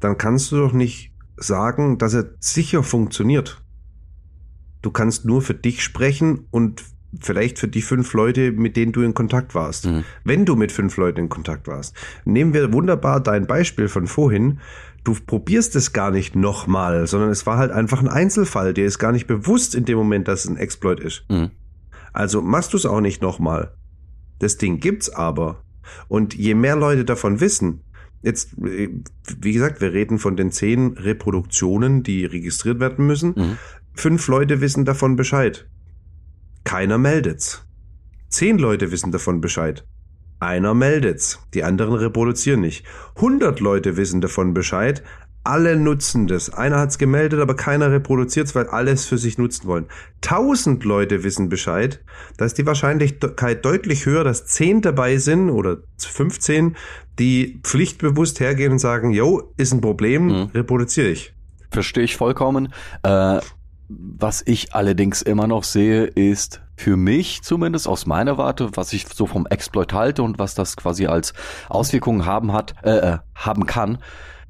dann 0.00 0.16
kannst 0.16 0.50
du 0.50 0.56
doch 0.56 0.72
nicht 0.72 1.12
sagen, 1.36 1.98
dass 1.98 2.14
er 2.14 2.30
sicher 2.40 2.82
funktioniert. 2.82 3.62
Du 4.80 4.90
kannst 4.92 5.26
nur 5.26 5.42
für 5.42 5.52
dich 5.52 5.84
sprechen 5.84 6.46
und 6.50 6.82
vielleicht 7.20 7.58
für 7.58 7.68
die 7.68 7.82
fünf 7.82 8.14
Leute, 8.14 8.52
mit 8.52 8.78
denen 8.78 8.92
du 8.92 9.02
in 9.02 9.12
Kontakt 9.12 9.54
warst. 9.54 9.84
Mhm. 9.84 10.04
Wenn 10.24 10.46
du 10.46 10.56
mit 10.56 10.72
fünf 10.72 10.96
Leuten 10.96 11.20
in 11.20 11.28
Kontakt 11.28 11.68
warst. 11.68 11.94
Nehmen 12.24 12.54
wir 12.54 12.72
wunderbar 12.72 13.20
dein 13.20 13.46
Beispiel 13.46 13.88
von 13.88 14.06
vorhin. 14.06 14.58
Du 15.04 15.14
probierst 15.26 15.76
es 15.76 15.92
gar 15.92 16.10
nicht 16.10 16.34
nochmal, 16.34 17.06
sondern 17.06 17.28
es 17.28 17.44
war 17.44 17.58
halt 17.58 17.72
einfach 17.72 18.00
ein 18.00 18.08
Einzelfall. 18.08 18.72
Dir 18.72 18.86
ist 18.86 18.98
gar 18.98 19.12
nicht 19.12 19.26
bewusst 19.26 19.74
in 19.74 19.84
dem 19.84 19.98
Moment, 19.98 20.28
dass 20.28 20.46
es 20.46 20.50
ein 20.50 20.56
Exploit 20.56 20.98
ist. 20.98 21.26
Mhm. 21.28 21.50
Also 22.14 22.40
machst 22.40 22.72
du 22.72 22.78
es 22.78 22.86
auch 22.86 23.00
nicht 23.00 23.20
nochmal. 23.20 23.74
Das 24.38 24.56
Ding 24.56 24.80
gibt's 24.80 25.10
aber. 25.10 25.62
Und 26.08 26.34
je 26.34 26.54
mehr 26.54 26.76
Leute 26.76 27.04
davon 27.04 27.40
wissen, 27.40 27.82
jetzt, 28.22 28.54
wie 28.56 29.52
gesagt, 29.52 29.80
wir 29.82 29.92
reden 29.92 30.18
von 30.18 30.36
den 30.36 30.50
zehn 30.50 30.96
Reproduktionen, 30.96 32.02
die 32.02 32.24
registriert 32.24 32.80
werden 32.80 33.06
müssen. 33.06 33.34
Mhm. 33.36 33.58
Fünf 33.94 34.26
Leute 34.28 34.60
wissen 34.60 34.84
davon 34.84 35.16
Bescheid. 35.16 35.68
Keiner 36.64 36.98
meldet's. 36.98 37.66
Zehn 38.28 38.58
Leute 38.58 38.90
wissen 38.90 39.12
davon 39.12 39.40
Bescheid. 39.40 39.86
Einer 40.40 40.74
meldet's. 40.74 41.40
Die 41.52 41.64
anderen 41.64 41.94
reproduzieren 41.94 42.60
nicht. 42.60 42.84
Hundert 43.20 43.60
Leute 43.60 43.96
wissen 43.96 44.20
davon 44.20 44.54
Bescheid. 44.54 45.02
Alle 45.44 45.76
nutzen 45.76 46.26
das. 46.26 46.52
Einer 46.52 46.78
hat's 46.78 46.96
gemeldet, 46.96 47.40
aber 47.40 47.54
keiner 47.54 47.90
reproduziert's, 47.90 48.54
weil 48.54 48.66
alle 48.68 48.92
es 48.92 49.04
für 49.04 49.18
sich 49.18 49.36
nutzen 49.36 49.66
wollen. 49.66 49.86
Tausend 50.22 50.84
Leute 50.84 51.22
wissen 51.22 51.50
Bescheid. 51.50 52.00
Da 52.38 52.46
ist 52.46 52.56
die 52.56 52.64
Wahrscheinlichkeit 52.64 53.62
deutlich 53.62 54.06
höher, 54.06 54.24
dass 54.24 54.46
zehn 54.46 54.80
dabei 54.80 55.18
sind 55.18 55.50
oder 55.50 55.78
15, 55.98 56.76
die 57.18 57.60
pflichtbewusst 57.62 58.40
hergehen 58.40 58.72
und 58.72 58.78
sagen, 58.78 59.10
yo, 59.10 59.52
ist 59.58 59.74
ein 59.74 59.82
Problem, 59.82 60.26
mhm. 60.26 60.50
reproduziere 60.54 61.08
ich. 61.08 61.34
Verstehe 61.70 62.04
ich 62.04 62.16
vollkommen. 62.16 62.72
Äh, 63.02 63.40
was 63.88 64.42
ich 64.46 64.74
allerdings 64.74 65.20
immer 65.20 65.46
noch 65.46 65.64
sehe, 65.64 66.04
ist 66.04 66.62
für 66.76 66.96
mich 66.96 67.42
zumindest 67.42 67.86
aus 67.86 68.06
meiner 68.06 68.38
Warte, 68.38 68.70
was 68.74 68.92
ich 68.92 69.06
so 69.08 69.26
vom 69.26 69.46
Exploit 69.46 69.92
halte 69.92 70.22
und 70.22 70.38
was 70.38 70.54
das 70.54 70.76
quasi 70.76 71.06
als 71.06 71.34
Auswirkungen 71.68 72.24
haben 72.24 72.52
hat, 72.52 72.74
äh, 72.82 72.96
äh, 72.96 73.18
haben 73.34 73.66
kann. 73.66 73.98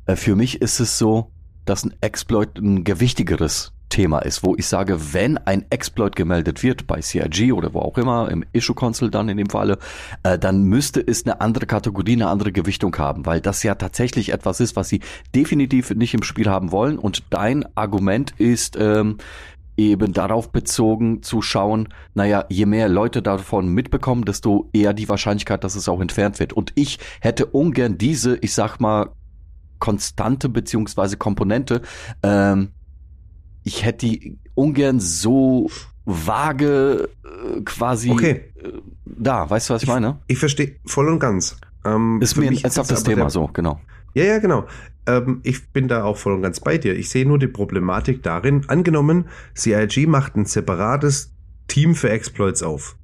Äh, 0.06 0.16
für 0.16 0.36
mich 0.36 0.60
ist 0.60 0.80
es 0.80 0.98
so, 0.98 1.30
dass 1.64 1.84
ein 1.84 1.94
Exploit 2.00 2.58
ein 2.58 2.84
gewichtigeres 2.84 3.72
Thema 3.88 4.18
ist, 4.18 4.42
wo 4.42 4.56
ich 4.56 4.66
sage, 4.66 5.12
wenn 5.12 5.38
ein 5.38 5.66
Exploit 5.70 6.16
gemeldet 6.16 6.62
wird 6.64 6.86
bei 6.86 7.00
CIG 7.00 7.52
oder 7.52 7.74
wo 7.74 7.78
auch 7.78 7.96
immer, 7.96 8.28
im 8.30 8.44
Issue 8.52 8.74
Console 8.74 9.10
dann 9.10 9.28
in 9.28 9.36
dem 9.36 9.48
Falle, 9.48 9.78
äh, 10.24 10.38
dann 10.38 10.64
müsste 10.64 11.00
es 11.00 11.24
eine 11.24 11.40
andere 11.40 11.66
Kategorie, 11.66 12.14
eine 12.14 12.26
andere 12.26 12.50
Gewichtung 12.50 12.96
haben, 12.98 13.24
weil 13.24 13.40
das 13.40 13.62
ja 13.62 13.76
tatsächlich 13.76 14.32
etwas 14.32 14.58
ist, 14.60 14.74
was 14.74 14.88
sie 14.88 15.00
definitiv 15.34 15.90
nicht 15.90 16.12
im 16.12 16.24
Spiel 16.24 16.48
haben 16.48 16.72
wollen. 16.72 16.98
Und 16.98 17.22
dein 17.30 17.64
Argument 17.76 18.32
ist, 18.38 18.76
ähm, 18.80 19.18
eben 19.76 20.12
darauf 20.12 20.50
bezogen 20.50 21.22
zu 21.22 21.42
schauen, 21.42 21.88
naja, 22.14 22.46
je 22.48 22.66
mehr 22.66 22.88
Leute 22.88 23.22
davon 23.22 23.68
mitbekommen, 23.68 24.24
desto 24.24 24.68
eher 24.72 24.92
die 24.92 25.08
Wahrscheinlichkeit, 25.08 25.64
dass 25.64 25.74
es 25.74 25.88
auch 25.88 26.00
entfernt 26.00 26.40
wird. 26.40 26.52
Und 26.52 26.72
ich 26.74 26.98
hätte 27.20 27.46
ungern 27.46 27.98
diese, 27.98 28.36
ich 28.36 28.54
sag 28.54 28.78
mal, 28.78 29.10
Konstante 29.84 30.48
beziehungsweise 30.48 31.18
Komponente, 31.18 31.82
ähm, 32.22 32.70
ich 33.64 33.84
hätte 33.84 34.06
die 34.06 34.38
ungern 34.54 34.98
so 34.98 35.68
vage 36.06 37.10
äh, 37.22 37.60
quasi 37.66 38.10
okay. 38.10 38.50
äh, 38.62 38.80
da. 39.04 39.50
Weißt 39.50 39.68
du, 39.68 39.74
was 39.74 39.82
ich, 39.82 39.88
ich 39.88 39.94
meine? 39.94 40.20
Ich 40.26 40.38
verstehe 40.38 40.76
voll 40.86 41.08
und 41.08 41.18
ganz. 41.18 41.58
Ähm, 41.84 42.18
ist 42.22 42.34
mir 42.36 42.50
ein 42.50 42.56
ernsthaftes 42.56 43.02
Thema, 43.02 43.24
der, 43.24 43.30
so, 43.30 43.50
genau. 43.52 43.78
Ja, 44.14 44.24
ja, 44.24 44.38
genau. 44.38 44.64
Ähm, 45.04 45.40
ich 45.42 45.70
bin 45.70 45.86
da 45.86 46.04
auch 46.04 46.16
voll 46.16 46.32
und 46.32 46.40
ganz 46.40 46.60
bei 46.60 46.78
dir. 46.78 46.96
Ich 46.96 47.10
sehe 47.10 47.26
nur 47.26 47.38
die 47.38 47.46
Problematik 47.46 48.22
darin, 48.22 48.64
angenommen, 48.68 49.26
CIG 49.54 50.06
macht 50.06 50.34
ein 50.34 50.46
separates 50.46 51.34
Team 51.68 51.94
für 51.94 52.08
Exploits 52.08 52.62
auf. 52.62 52.96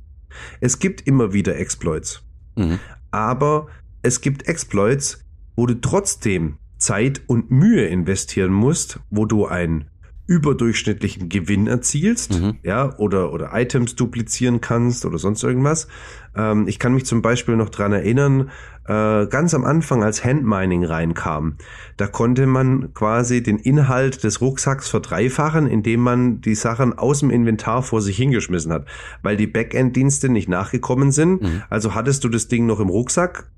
Es 0.61 0.79
gibt 0.79 1.07
immer 1.07 1.35
wieder 1.35 1.57
Exploits. 1.57 2.23
Mhm. 2.57 2.79
Aber 3.11 3.67
es 4.01 4.23
gibt 4.23 4.49
Exploits, 4.49 5.23
wo 5.57 5.67
du 5.67 5.75
trotzdem 5.75 6.57
Zeit 6.81 7.23
und 7.27 7.51
Mühe 7.51 7.87
investieren 7.87 8.53
musst, 8.53 8.99
wo 9.11 9.27
du 9.27 9.47
ein 9.47 9.87
überdurchschnittlichen 10.27 11.29
Gewinn 11.29 11.67
erzielst, 11.67 12.41
mhm. 12.41 12.59
ja, 12.63 12.97
oder, 12.99 13.33
oder 13.33 13.51
Items 13.53 13.97
duplizieren 13.97 14.61
kannst 14.61 15.05
oder 15.05 15.19
sonst 15.19 15.43
irgendwas. 15.43 15.89
Ähm, 16.37 16.69
ich 16.69 16.79
kann 16.79 16.95
mich 16.95 17.05
zum 17.05 17.21
Beispiel 17.21 17.57
noch 17.57 17.69
dran 17.69 17.93
erinnern, 17.93 18.51
äh, 18.87 19.27
ganz 19.27 19.55
am 19.55 19.65
Anfang, 19.65 20.05
als 20.05 20.25
Handmining 20.25 20.85
reinkam, 20.85 21.57
da 21.97 22.07
konnte 22.07 22.47
man 22.47 22.95
quasi 22.95 23.43
den 23.43 23.59
Inhalt 23.59 24.23
des 24.23 24.41
Rucksacks 24.41 24.89
verdreifachen, 24.89 25.67
indem 25.67 26.01
man 26.01 26.41
die 26.41 26.55
Sachen 26.55 26.97
aus 26.97 27.21
dem 27.21 27.31
Inventar 27.31 27.83
vor 27.83 28.01
sich 28.01 28.17
hingeschmissen 28.17 28.73
hat, 28.73 28.87
weil 29.23 29.37
die 29.37 29.49
Backend-Dienste 29.49 30.29
nicht 30.29 30.49
nachgekommen 30.49 31.11
sind. 31.11 31.43
Mhm. 31.43 31.63
Also 31.69 31.97
hattest 31.97 32.23
du 32.23 32.29
das 32.29 32.47
Ding 32.47 32.67
noch 32.67 32.79
im 32.79 32.89
Rucksack, 32.89 33.51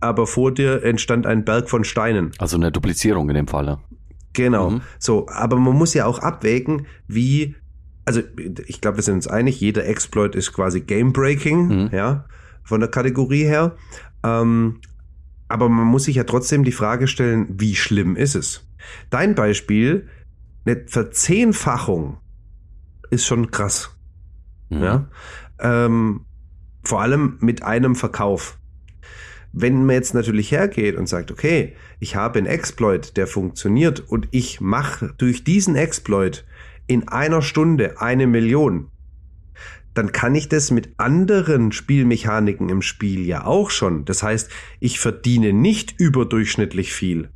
aber 0.00 0.26
vor 0.26 0.52
dir 0.52 0.82
entstand 0.84 1.26
ein 1.26 1.44
Berg 1.44 1.68
von 1.68 1.84
Steinen. 1.84 2.32
Also 2.38 2.56
eine 2.56 2.72
Duplizierung 2.72 3.28
in 3.28 3.34
dem 3.34 3.48
Falle. 3.48 3.78
Genau. 4.32 4.70
Mhm. 4.70 4.80
So, 4.98 5.28
aber 5.28 5.56
man 5.56 5.74
muss 5.76 5.94
ja 5.94 6.06
auch 6.06 6.20
abwägen, 6.20 6.86
wie, 7.06 7.56
also 8.04 8.20
ich 8.66 8.80
glaube, 8.80 8.98
wir 8.98 9.02
sind 9.02 9.14
uns 9.14 9.28
einig, 9.28 9.60
jeder 9.60 9.86
Exploit 9.86 10.34
ist 10.34 10.52
quasi 10.52 10.80
Game-Breaking, 10.80 11.66
mhm. 11.66 11.90
ja, 11.92 12.24
von 12.62 12.80
der 12.80 12.90
Kategorie 12.90 13.44
her. 13.44 13.76
Ähm, 14.22 14.80
aber 15.48 15.68
man 15.68 15.86
muss 15.86 16.04
sich 16.04 16.16
ja 16.16 16.24
trotzdem 16.24 16.62
die 16.62 16.72
Frage 16.72 17.08
stellen, 17.08 17.46
wie 17.58 17.74
schlimm 17.74 18.16
ist 18.16 18.34
es? 18.34 18.66
Dein 19.10 19.34
Beispiel, 19.34 20.08
eine 20.64 20.84
Verzehnfachung 20.86 22.18
ist 23.10 23.26
schon 23.26 23.50
krass. 23.50 23.96
Mhm. 24.68 24.82
Ja. 24.82 25.08
Ähm, 25.58 26.26
vor 26.84 27.02
allem 27.02 27.38
mit 27.40 27.62
einem 27.62 27.94
Verkauf. 27.94 28.58
Wenn 29.60 29.84
man 29.84 29.96
jetzt 29.96 30.14
natürlich 30.14 30.52
hergeht 30.52 30.94
und 30.94 31.08
sagt, 31.08 31.32
okay, 31.32 31.74
ich 31.98 32.14
habe 32.14 32.38
einen 32.38 32.46
Exploit, 32.46 33.16
der 33.16 33.26
funktioniert 33.26 33.98
und 33.98 34.28
ich 34.30 34.60
mache 34.60 35.14
durch 35.18 35.42
diesen 35.42 35.74
Exploit 35.74 36.44
in 36.86 37.08
einer 37.08 37.42
Stunde 37.42 38.00
eine 38.00 38.28
Million, 38.28 38.92
dann 39.94 40.12
kann 40.12 40.36
ich 40.36 40.48
das 40.48 40.70
mit 40.70 40.90
anderen 40.96 41.72
Spielmechaniken 41.72 42.68
im 42.68 42.82
Spiel 42.82 43.26
ja 43.26 43.46
auch 43.46 43.70
schon. 43.70 44.04
Das 44.04 44.22
heißt, 44.22 44.48
ich 44.78 45.00
verdiene 45.00 45.52
nicht 45.52 45.98
überdurchschnittlich 45.98 46.92
viel. 46.92 47.30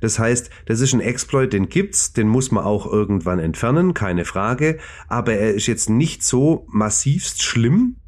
Das 0.00 0.18
heißt, 0.18 0.50
das 0.66 0.80
ist 0.80 0.94
ein 0.94 1.00
Exploit, 1.00 1.52
den 1.52 1.68
gibt's, 1.68 2.12
den 2.12 2.26
muss 2.26 2.50
man 2.50 2.64
auch 2.64 2.92
irgendwann 2.92 3.38
entfernen, 3.38 3.94
keine 3.94 4.24
Frage, 4.24 4.78
aber 5.06 5.34
er 5.34 5.54
ist 5.54 5.68
jetzt 5.68 5.90
nicht 5.90 6.24
so 6.24 6.66
massivst 6.68 7.40
schlimm 7.44 7.98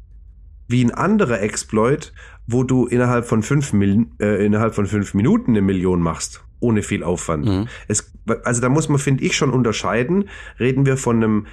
wie 0.67 0.83
ein 0.83 0.91
anderer 0.91 1.41
Exploit, 1.41 2.11
wo 2.47 2.63
du 2.63 2.85
innerhalb 2.85 3.25
von 3.25 3.43
fünf, 3.43 3.73
Mil 3.73 4.07
äh, 4.19 4.45
innerhalb 4.45 4.75
von 4.75 4.85
fünf 4.85 5.13
Minuten 5.13 5.51
eine 5.51 5.61
Million 5.61 6.01
machst, 6.01 6.43
ohne 6.59 6.83
viel 6.83 7.03
Aufwand. 7.03 7.45
Mhm. 7.45 7.67
Es, 7.87 8.13
also 8.43 8.61
da 8.61 8.69
muss 8.69 8.89
man, 8.89 8.99
finde 8.99 9.23
ich, 9.23 9.35
schon 9.35 9.51
unterscheiden. 9.51 10.29
Reden 10.59 10.85
wir 10.85 10.97
von 10.97 11.17
einem 11.17 11.47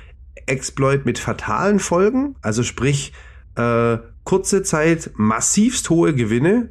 Exploit 0.46 1.04
mit 1.04 1.18
fatalen 1.18 1.78
Folgen, 1.78 2.37
also 2.42 2.62
sprich 2.62 3.12
äh, 3.56 3.99
kurze 4.25 4.62
Zeit 4.62 5.11
massivst 5.14 5.90
hohe 5.90 6.14
Gewinne 6.14 6.70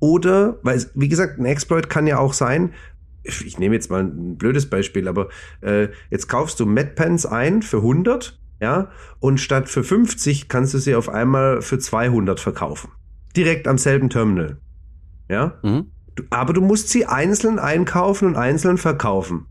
oder, 0.00 0.58
weil, 0.62 0.84
wie 0.94 1.08
gesagt, 1.08 1.38
ein 1.38 1.44
Exploit 1.44 1.88
kann 1.88 2.06
ja 2.06 2.18
auch 2.18 2.32
sein, 2.32 2.72
ich 3.24 3.58
nehme 3.58 3.74
jetzt 3.74 3.90
mal 3.90 4.04
ein 4.04 4.36
blödes 4.36 4.70
Beispiel, 4.70 5.06
aber 5.06 5.28
äh, 5.60 5.88
jetzt 6.10 6.28
kaufst 6.28 6.60
du 6.60 6.66
MedPens 6.66 7.26
ein 7.26 7.62
für 7.62 7.78
100, 7.78 8.38
ja, 8.60 8.90
und 9.20 9.38
statt 9.38 9.68
für 9.68 9.84
50 9.84 10.48
kannst 10.48 10.74
du 10.74 10.78
sie 10.78 10.94
auf 10.94 11.08
einmal 11.08 11.62
für 11.62 11.78
200 11.78 12.40
verkaufen 12.40 12.90
direkt 13.36 13.68
am 13.68 13.78
selben 13.78 14.10
Terminal. 14.10 14.58
Ja? 15.28 15.58
Mhm. 15.62 15.92
Du, 16.14 16.24
aber 16.30 16.52
du 16.52 16.60
musst 16.60 16.88
sie 16.88 17.06
einzeln 17.06 17.58
einkaufen 17.58 18.26
und 18.26 18.36
einzeln 18.36 18.78
verkaufen. 18.78 19.46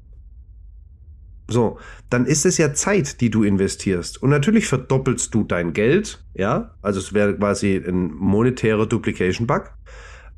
So, 1.49 1.79
dann 2.09 2.25
ist 2.25 2.45
es 2.45 2.57
ja 2.57 2.73
Zeit, 2.73 3.21
die 3.21 3.29
du 3.29 3.43
investierst. 3.43 4.21
Und 4.21 4.29
natürlich 4.29 4.67
verdoppelst 4.67 5.33
du 5.33 5.45
dein 5.45 5.71
Geld, 5.71 6.25
ja, 6.33 6.75
also 6.81 6.99
es 6.99 7.13
wäre 7.13 7.35
quasi 7.37 7.77
ein 7.77 8.13
monetärer 8.13 8.85
Duplication 8.85 9.47
Bug. 9.47 9.71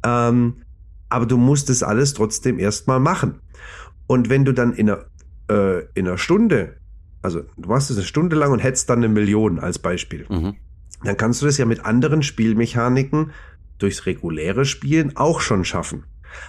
Ähm, 0.05 0.61
aber 1.09 1.25
du 1.25 1.37
musst 1.37 1.71
es 1.71 1.81
alles 1.81 2.13
trotzdem 2.13 2.59
erstmal 2.59 2.99
machen. 2.99 3.41
Und 4.05 4.29
wenn 4.29 4.45
du 4.45 4.53
dann 4.53 4.73
in 4.73 4.91
einer, 4.91 5.05
äh, 5.49 5.85
in 5.95 6.07
einer 6.07 6.19
Stunde, 6.19 6.77
also 7.23 7.41
du 7.57 7.69
machst 7.69 7.89
es 7.89 7.97
eine 7.97 8.05
Stunde 8.05 8.35
lang 8.35 8.51
und 8.51 8.59
hättest 8.59 8.87
dann 8.91 8.99
eine 8.99 9.09
Million 9.09 9.57
als 9.57 9.79
Beispiel. 9.79 10.27
Mhm 10.29 10.55
dann 11.03 11.17
kannst 11.17 11.41
du 11.41 11.45
das 11.45 11.57
ja 11.57 11.65
mit 11.65 11.85
anderen 11.85 12.23
Spielmechaniken 12.23 13.31
durchs 13.77 14.05
reguläre 14.05 14.65
Spielen 14.65 15.15
auch 15.15 15.39
schon 15.39 15.63
schaffen. 15.65 16.03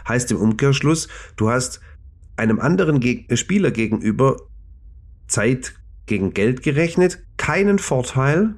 Heißt 0.09 0.31
im 0.31 0.39
Umkehrschluss, 0.39 1.09
du 1.37 1.51
hast 1.51 1.81
einem 2.37 2.61
anderen 2.61 3.01
Geg 3.01 3.37
Spieler 3.39 3.71
gegenüber 3.71 4.37
Zeit 5.29 5.75
gegen 6.07 6.35
Geld 6.35 6.63
gerechnet, 6.63 7.25
keinen 7.37 7.79
Vorteil. 7.79 8.55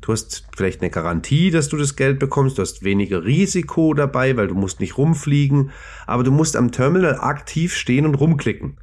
Du 0.00 0.12
hast 0.12 0.46
vielleicht 0.54 0.82
eine 0.82 0.90
Garantie, 0.90 1.50
dass 1.50 1.68
du 1.68 1.76
das 1.76 1.96
Geld 1.96 2.18
bekommst, 2.18 2.58
du 2.58 2.62
hast 2.62 2.84
weniger 2.84 3.24
Risiko 3.24 3.94
dabei, 3.94 4.36
weil 4.36 4.48
du 4.48 4.54
musst 4.54 4.80
nicht 4.80 4.98
rumfliegen, 4.98 5.70
aber 6.06 6.22
du 6.22 6.30
musst 6.30 6.56
am 6.56 6.72
Terminal 6.72 7.18
aktiv 7.18 7.74
stehen 7.74 8.04
und 8.04 8.14
rumklicken. 8.14 8.76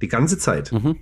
Die 0.00 0.08
ganze 0.08 0.38
Zeit. 0.38 0.72
Mhm. 0.72 0.96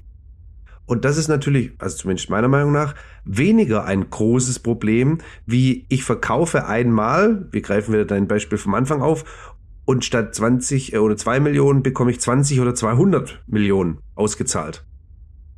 Und 0.90 1.04
das 1.04 1.18
ist 1.18 1.28
natürlich, 1.28 1.70
also 1.78 1.98
zumindest 1.98 2.30
meiner 2.30 2.48
Meinung 2.48 2.72
nach, 2.72 2.96
weniger 3.24 3.84
ein 3.84 4.10
großes 4.10 4.58
Problem, 4.58 5.18
wie 5.46 5.86
ich 5.88 6.02
verkaufe 6.02 6.66
einmal, 6.66 7.46
wir 7.52 7.60
greifen 7.60 7.92
wieder 7.92 8.04
dein 8.04 8.26
Beispiel 8.26 8.58
vom 8.58 8.74
Anfang 8.74 9.00
auf, 9.00 9.52
und 9.84 10.04
statt 10.04 10.34
20 10.34 10.94
äh, 10.94 10.98
oder 10.98 11.16
2 11.16 11.38
Millionen 11.38 11.84
bekomme 11.84 12.10
ich 12.10 12.20
20 12.20 12.58
oder 12.58 12.74
200 12.74 13.40
Millionen 13.46 13.98
ausgezahlt. 14.16 14.84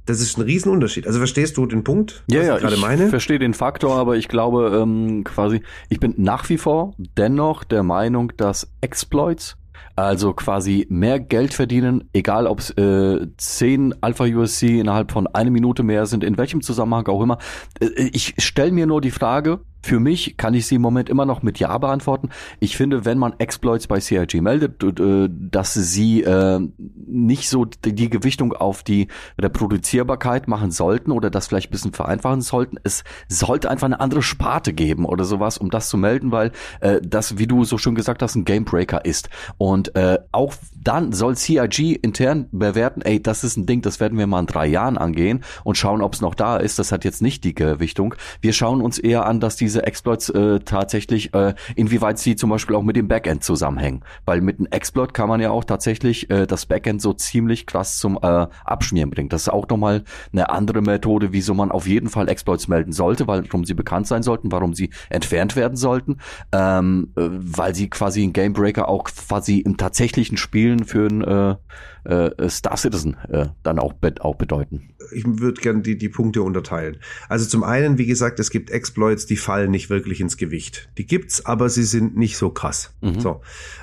Das 0.04 0.20
ist 0.20 0.36
ein 0.36 0.42
Riesenunterschied. 0.42 1.06
Also 1.06 1.18
verstehst 1.18 1.56
du 1.56 1.64
den 1.64 1.82
Punkt, 1.82 2.24
was 2.28 2.36
ja, 2.36 2.42
ja, 2.42 2.56
ich 2.56 2.60
gerade 2.60 2.76
meine? 2.76 3.04
Ich 3.04 3.10
verstehe 3.10 3.38
den 3.38 3.54
Faktor, 3.54 3.96
aber 3.96 4.16
ich 4.16 4.28
glaube 4.28 4.78
ähm, 4.82 5.24
quasi, 5.24 5.62
ich 5.88 5.98
bin 5.98 6.12
nach 6.18 6.50
wie 6.50 6.58
vor 6.58 6.92
dennoch 6.98 7.64
der 7.64 7.82
Meinung, 7.82 8.34
dass 8.36 8.70
Exploits 8.82 9.56
Also 9.94 10.32
quasi 10.32 10.86
mehr 10.88 11.20
Geld 11.20 11.52
verdienen, 11.52 12.08
egal 12.12 12.46
ob 12.46 12.60
es 12.60 12.70
äh, 12.70 13.26
10 13.36 14.02
Alpha 14.02 14.24
USC 14.24 14.80
innerhalb 14.80 15.12
von 15.12 15.26
einer 15.26 15.50
Minute 15.50 15.82
mehr 15.82 16.06
sind, 16.06 16.24
in 16.24 16.38
welchem 16.38 16.62
Zusammenhang 16.62 17.06
auch 17.08 17.22
immer. 17.22 17.38
Äh, 17.80 18.10
ich 18.12 18.34
stelle 18.38 18.72
mir 18.72 18.86
nur 18.86 19.00
die 19.00 19.10
Frage, 19.10 19.60
für 19.82 20.00
mich 20.00 20.36
kann 20.36 20.54
ich 20.54 20.66
sie 20.66 20.76
im 20.76 20.82
Moment 20.82 21.08
immer 21.08 21.26
noch 21.26 21.42
mit 21.42 21.58
Ja 21.58 21.76
beantworten. 21.78 22.30
Ich 22.60 22.76
finde, 22.76 23.04
wenn 23.04 23.18
man 23.18 23.34
Exploits 23.38 23.86
bei 23.86 24.00
CIG 24.00 24.40
meldet, 24.40 24.82
dass 25.28 25.74
sie 25.74 26.22
äh, 26.22 26.60
nicht 27.06 27.48
so 27.48 27.64
die 27.64 28.10
Gewichtung 28.10 28.52
auf 28.52 28.82
die 28.82 29.08
Reproduzierbarkeit 29.40 30.48
machen 30.48 30.70
sollten 30.70 31.10
oder 31.10 31.30
das 31.30 31.48
vielleicht 31.48 31.68
ein 31.68 31.72
bisschen 31.72 31.92
vereinfachen 31.92 32.42
sollten. 32.42 32.78
Es 32.84 33.04
sollte 33.28 33.70
einfach 33.70 33.86
eine 33.86 34.00
andere 34.00 34.22
Sparte 34.22 34.72
geben 34.72 35.04
oder 35.04 35.24
sowas, 35.24 35.58
um 35.58 35.70
das 35.70 35.88
zu 35.88 35.96
melden, 35.96 36.32
weil 36.32 36.52
äh, 36.80 37.00
das, 37.02 37.38
wie 37.38 37.46
du 37.46 37.64
so 37.64 37.78
schön 37.78 37.94
gesagt 37.94 38.22
hast, 38.22 38.36
ein 38.36 38.44
Gamebreaker 38.44 39.04
ist. 39.04 39.28
Und 39.58 39.94
äh, 39.96 40.18
auch 40.30 40.54
dann 40.82 41.12
soll 41.12 41.36
CIG 41.36 41.98
intern 42.02 42.46
bewerten, 42.52 43.02
ey, 43.02 43.22
das 43.22 43.44
ist 43.44 43.56
ein 43.56 43.66
Ding, 43.66 43.82
das 43.82 44.00
werden 44.00 44.18
wir 44.18 44.26
mal 44.26 44.40
in 44.40 44.46
drei 44.46 44.66
Jahren 44.66 44.98
angehen 44.98 45.44
und 45.64 45.76
schauen, 45.76 46.02
ob 46.02 46.14
es 46.14 46.20
noch 46.20 46.34
da 46.34 46.56
ist. 46.56 46.78
Das 46.78 46.92
hat 46.92 47.04
jetzt 47.04 47.22
nicht 47.22 47.44
die 47.44 47.54
Gewichtung. 47.54 48.14
Wir 48.40 48.52
schauen 48.52 48.80
uns 48.80 48.98
eher 48.98 49.26
an, 49.26 49.40
dass 49.40 49.56
diese 49.72 49.86
Exploits 49.86 50.28
äh, 50.28 50.60
tatsächlich, 50.60 51.32
äh, 51.32 51.54
inwieweit 51.76 52.18
sie 52.18 52.36
zum 52.36 52.50
Beispiel 52.50 52.76
auch 52.76 52.82
mit 52.82 52.96
dem 52.96 53.08
Backend 53.08 53.42
zusammenhängen. 53.42 54.02
Weil 54.26 54.42
mit 54.42 54.58
einem 54.58 54.66
Exploit 54.66 55.14
kann 55.14 55.30
man 55.30 55.40
ja 55.40 55.50
auch 55.50 55.64
tatsächlich 55.64 56.28
äh, 56.30 56.46
das 56.46 56.66
Backend 56.66 57.00
so 57.00 57.14
ziemlich 57.14 57.66
krass 57.66 57.98
zum 57.98 58.18
äh, 58.20 58.46
Abschmieren 58.64 59.10
bringen. 59.10 59.30
Das 59.30 59.42
ist 59.42 59.48
auch 59.48 59.66
nochmal 59.68 60.04
eine 60.32 60.50
andere 60.50 60.82
Methode, 60.82 61.32
wieso 61.32 61.54
man 61.54 61.70
auf 61.70 61.86
jeden 61.86 62.10
Fall 62.10 62.28
Exploits 62.28 62.68
melden 62.68 62.92
sollte, 62.92 63.26
warum 63.26 63.64
sie 63.64 63.74
bekannt 63.74 64.06
sein 64.06 64.22
sollten, 64.22 64.52
warum 64.52 64.74
sie 64.74 64.90
entfernt 65.08 65.56
werden 65.56 65.76
sollten, 65.76 66.18
ähm, 66.52 67.12
äh, 67.16 67.22
weil 67.30 67.74
sie 67.74 67.88
quasi 67.88 68.22
ein 68.22 68.34
Gamebreaker 68.34 68.88
auch 68.88 69.04
quasi 69.04 69.60
im 69.60 69.78
tatsächlichen 69.78 70.36
Spielen 70.36 70.84
für 70.84 71.06
ein 71.06 71.22
äh, 71.22 71.56
äh, 72.04 72.48
Star 72.48 72.76
Citizen 72.76 73.16
äh, 73.28 73.46
dann 73.62 73.78
auch, 73.78 73.92
be 73.92 74.14
auch 74.20 74.36
bedeuten. 74.36 74.90
Ich 75.14 75.24
würde 75.26 75.60
gerne 75.60 75.82
die, 75.82 75.96
die 75.96 76.08
Punkte 76.08 76.42
unterteilen. 76.42 76.96
Also 77.28 77.46
zum 77.46 77.62
einen, 77.64 77.98
wie 77.98 78.06
gesagt, 78.06 78.40
es 78.40 78.50
gibt 78.50 78.70
Exploits, 78.70 79.26
die 79.26 79.36
fallen 79.36 79.70
nicht 79.70 79.90
wirklich 79.90 80.20
ins 80.20 80.36
Gewicht. 80.36 80.90
Die 80.98 81.06
gibt's, 81.06 81.46
aber 81.46 81.68
sie 81.68 81.84
sind 81.84 82.16
nicht 82.16 82.36
so 82.36 82.50
krass. 82.50 82.94
Mhm. 83.00 83.20
So. 83.20 83.40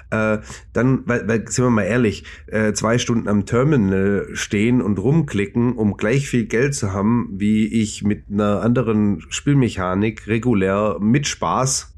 Äh, 0.09 0.39
dann, 0.73 1.03
weil, 1.05 1.27
weil, 1.27 1.47
sind 1.47 1.65
wir 1.65 1.69
mal 1.69 1.83
ehrlich, 1.83 2.23
äh, 2.47 2.73
zwei 2.73 2.97
Stunden 2.97 3.27
am 3.27 3.45
Terminal 3.45 4.27
stehen 4.33 4.81
und 4.81 4.99
rumklicken, 4.99 5.73
um 5.73 5.97
gleich 5.97 6.27
viel 6.27 6.45
Geld 6.45 6.75
zu 6.75 6.91
haben, 6.91 7.29
wie 7.37 7.67
ich 7.67 8.03
mit 8.03 8.25
einer 8.31 8.61
anderen 8.61 9.21
Spielmechanik 9.29 10.27
regulär 10.27 10.97
mit 10.99 11.27
Spaß 11.27 11.95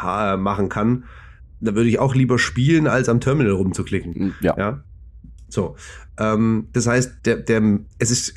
machen 0.00 0.68
kann, 0.68 1.04
da 1.60 1.74
würde 1.74 1.88
ich 1.88 1.98
auch 1.98 2.14
lieber 2.14 2.38
spielen, 2.38 2.86
als 2.86 3.08
am 3.08 3.20
Terminal 3.20 3.52
rumzuklicken. 3.52 4.34
Ja. 4.40 4.56
ja? 4.56 4.84
So, 5.48 5.76
ähm, 6.18 6.68
das 6.72 6.86
heißt, 6.86 7.24
der, 7.24 7.36
der, 7.36 7.80
es 7.98 8.10
ist 8.10 8.34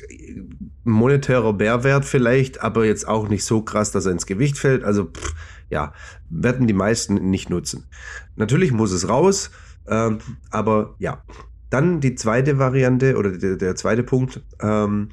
monetärer 0.84 1.52
Mehrwert 1.52 2.04
vielleicht, 2.04 2.62
aber 2.62 2.84
jetzt 2.84 3.06
auch 3.06 3.28
nicht 3.28 3.44
so 3.44 3.62
krass, 3.62 3.90
dass 3.90 4.06
er 4.06 4.12
ins 4.12 4.26
Gewicht 4.26 4.58
fällt. 4.58 4.84
Also 4.84 5.06
pff, 5.06 5.34
ja, 5.70 5.92
werden 6.30 6.66
die 6.66 6.74
meisten 6.74 7.14
nicht 7.30 7.50
nutzen. 7.50 7.86
Natürlich 8.36 8.72
muss 8.72 8.92
es 8.92 9.08
raus, 9.08 9.50
ähm, 9.86 10.18
aber 10.50 10.94
ja. 10.98 11.22
Dann 11.70 12.00
die 12.00 12.14
zweite 12.16 12.58
Variante 12.58 13.16
oder 13.16 13.30
der, 13.30 13.56
der 13.56 13.74
zweite 13.76 14.02
Punkt, 14.02 14.42
ähm, 14.60 15.08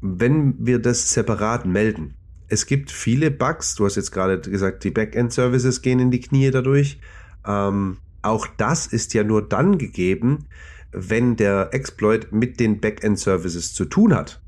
wenn 0.00 0.54
wir 0.64 0.78
das 0.78 1.12
separat 1.12 1.66
melden. 1.66 2.14
Es 2.46 2.66
gibt 2.66 2.92
viele 2.92 3.32
Bugs, 3.32 3.74
du 3.74 3.84
hast 3.84 3.96
jetzt 3.96 4.12
gerade 4.12 4.40
gesagt, 4.40 4.84
die 4.84 4.92
Backend-Services 4.92 5.82
gehen 5.82 5.98
in 5.98 6.12
die 6.12 6.20
Knie 6.20 6.52
dadurch. 6.52 7.00
Ähm, 7.44 7.98
auch 8.22 8.46
das 8.46 8.86
ist 8.86 9.12
ja 9.14 9.24
nur 9.24 9.48
dann 9.48 9.78
gegeben, 9.78 10.46
wenn 10.92 11.36
der 11.36 11.70
Exploit 11.72 12.32
mit 12.32 12.60
den 12.60 12.80
Backend-Services 12.80 13.74
zu 13.74 13.84
tun 13.84 14.14
hat. 14.14 14.40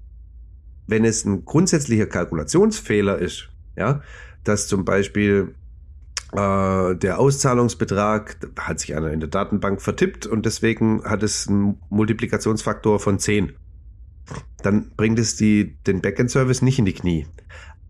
Wenn 0.86 1.04
es 1.04 1.24
ein 1.24 1.44
grundsätzlicher 1.44 2.06
Kalkulationsfehler 2.06 3.18
ist, 3.18 3.48
ja, 3.76 4.02
dass 4.44 4.66
zum 4.66 4.84
Beispiel 4.84 5.54
äh, 6.32 6.96
der 6.96 7.18
Auszahlungsbetrag 7.18 8.36
hat 8.58 8.80
sich 8.80 8.96
einer 8.96 9.12
in 9.12 9.20
der 9.20 9.28
Datenbank 9.28 9.80
vertippt 9.80 10.26
und 10.26 10.46
deswegen 10.46 11.04
hat 11.04 11.22
es 11.22 11.46
einen 11.48 11.78
Multiplikationsfaktor 11.90 12.98
von 12.98 13.18
10. 13.18 13.52
Dann 14.62 14.90
bringt 14.96 15.18
es 15.18 15.36
die, 15.36 15.76
den 15.86 16.00
Backend-Service 16.00 16.62
nicht 16.62 16.78
in 16.78 16.84
die 16.84 16.94
Knie. 16.94 17.26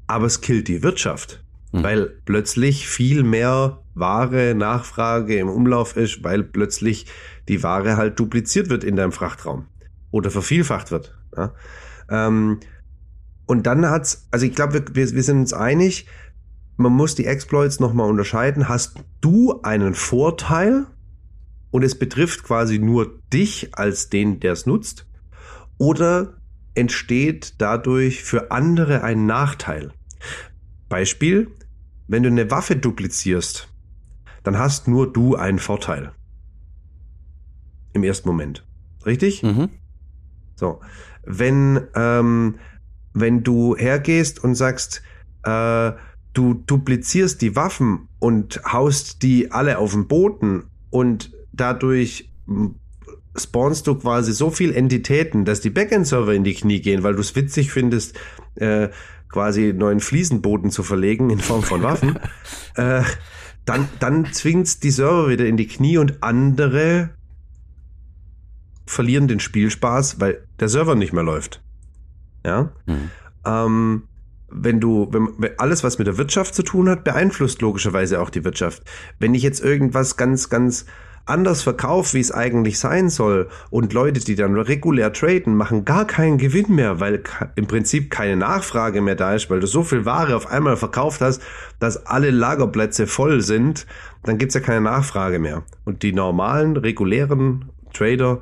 Aber 0.06 0.26
es 0.26 0.40
killt 0.40 0.68
die 0.68 0.82
Wirtschaft, 0.82 1.42
mhm. 1.72 1.82
weil 1.82 2.06
plötzlich 2.24 2.88
viel 2.88 3.22
mehr 3.22 3.82
Ware, 3.94 4.54
Nachfrage 4.54 5.36
im 5.36 5.48
Umlauf 5.48 5.96
ist, 5.96 6.22
weil 6.24 6.42
plötzlich 6.42 7.06
die 7.48 7.62
Ware 7.62 7.96
halt 7.96 8.18
dupliziert 8.18 8.70
wird 8.70 8.84
in 8.84 8.96
deinem 8.96 9.12
Frachtraum 9.12 9.66
oder 10.10 10.30
vervielfacht 10.30 10.90
wird. 10.90 11.16
Ja? 11.36 11.52
Ähm, 12.08 12.60
und 13.46 13.66
dann 13.66 13.84
hat's, 13.86 14.28
also 14.30 14.46
ich 14.46 14.54
glaube, 14.54 14.84
wir, 14.94 15.12
wir 15.12 15.22
sind 15.22 15.38
uns 15.38 15.52
einig, 15.52 16.06
man 16.76 16.92
muss 16.92 17.14
die 17.14 17.26
Exploits 17.26 17.80
nochmal 17.80 18.08
unterscheiden. 18.08 18.68
Hast 18.68 18.96
du 19.20 19.60
einen 19.62 19.94
Vorteil 19.94 20.86
und 21.70 21.82
es 21.82 21.98
betrifft 21.98 22.44
quasi 22.44 22.78
nur 22.78 23.20
dich 23.32 23.70
als 23.76 24.08
den, 24.08 24.40
der 24.40 24.52
es 24.52 24.66
nutzt? 24.66 25.06
Oder 25.78 26.38
entsteht 26.74 27.54
dadurch 27.58 28.22
für 28.22 28.50
andere 28.50 29.02
ein 29.02 29.26
Nachteil? 29.26 29.92
Beispiel, 30.88 31.50
wenn 32.08 32.22
du 32.22 32.28
eine 32.28 32.50
Waffe 32.50 32.76
duplizierst, 32.76 33.68
dann 34.42 34.58
hast 34.58 34.88
nur 34.88 35.12
du 35.12 35.36
einen 35.36 35.58
Vorteil. 35.58 36.12
Im 37.92 38.04
ersten 38.04 38.28
Moment. 38.28 38.66
Richtig? 39.04 39.42
Mhm. 39.42 39.68
So. 40.56 40.80
Wenn, 41.24 41.86
ähm, 41.94 42.56
wenn 43.12 43.42
du 43.42 43.76
hergehst 43.76 44.42
und 44.42 44.54
sagst, 44.54 45.02
äh, 45.44 45.92
du 46.32 46.54
duplizierst 46.54 47.40
die 47.42 47.54
Waffen 47.56 48.08
und 48.18 48.60
haust 48.64 49.22
die 49.22 49.52
alle 49.52 49.78
auf 49.78 49.92
den 49.92 50.08
Boden 50.08 50.64
und 50.90 51.32
dadurch 51.52 52.30
spawnst 53.36 53.86
du 53.86 53.94
quasi 53.94 54.32
so 54.32 54.50
viel 54.50 54.74
Entitäten, 54.74 55.44
dass 55.44 55.60
die 55.60 55.70
Backend-Server 55.70 56.34
in 56.34 56.44
die 56.44 56.54
Knie 56.54 56.80
gehen, 56.80 57.02
weil 57.02 57.14
du 57.14 57.20
es 57.20 57.34
witzig 57.34 57.70
findest, 57.70 58.18
äh, 58.56 58.88
quasi 59.32 59.72
neuen 59.72 60.00
Fliesenboden 60.00 60.70
zu 60.70 60.82
verlegen 60.82 61.30
in 61.30 61.40
Form 61.40 61.62
von 61.62 61.82
Waffen, 61.82 62.18
äh, 62.76 63.02
dann, 63.64 63.88
dann 63.98 64.32
zwingt 64.32 64.82
die 64.82 64.90
Server 64.90 65.28
wieder 65.28 65.46
in 65.46 65.56
die 65.56 65.66
Knie 65.66 65.98
und 65.98 66.22
andere 66.22 67.10
verlieren 68.86 69.28
den 69.28 69.40
Spielspaß, 69.40 70.20
weil 70.20 70.46
der 70.60 70.68
Server 70.68 70.94
nicht 70.94 71.12
mehr 71.12 71.22
läuft. 71.22 71.62
Ja. 72.44 72.72
Mhm. 72.86 73.10
Ähm, 73.44 74.02
wenn 74.54 74.80
du, 74.80 75.08
wenn, 75.10 75.50
alles, 75.58 75.82
was 75.82 75.98
mit 75.98 76.06
der 76.06 76.18
Wirtschaft 76.18 76.54
zu 76.54 76.62
tun 76.62 76.88
hat, 76.88 77.04
beeinflusst 77.04 77.62
logischerweise 77.62 78.20
auch 78.20 78.28
die 78.28 78.44
Wirtschaft. 78.44 78.82
Wenn 79.18 79.34
ich 79.34 79.42
jetzt 79.42 79.62
irgendwas 79.62 80.16
ganz, 80.16 80.50
ganz 80.50 80.84
anders 81.24 81.62
verkaufe, 81.62 82.14
wie 82.14 82.20
es 82.20 82.32
eigentlich 82.32 82.78
sein 82.78 83.08
soll, 83.08 83.48
und 83.70 83.92
Leute, 83.92 84.20
die 84.20 84.34
dann 84.34 84.56
regulär 84.56 85.12
traden, 85.12 85.54
machen 85.54 85.84
gar 85.84 86.06
keinen 86.06 86.38
Gewinn 86.38 86.74
mehr, 86.74 87.00
weil 87.00 87.22
im 87.54 87.66
Prinzip 87.66 88.10
keine 88.10 88.36
Nachfrage 88.36 89.00
mehr 89.00 89.14
da 89.14 89.34
ist, 89.34 89.50
weil 89.50 89.60
du 89.60 89.66
so 89.66 89.82
viel 89.82 90.04
Ware 90.04 90.36
auf 90.36 90.46
einmal 90.50 90.76
verkauft 90.76 91.20
hast, 91.20 91.42
dass 91.78 92.06
alle 92.06 92.30
Lagerplätze 92.30 93.06
voll 93.06 93.40
sind, 93.40 93.86
dann 94.24 94.38
gibt's 94.38 94.54
ja 94.54 94.60
keine 94.60 94.80
Nachfrage 94.80 95.38
mehr. 95.38 95.62
Und 95.84 96.02
die 96.02 96.12
normalen, 96.12 96.76
regulären 96.76 97.70
Trader, 97.92 98.40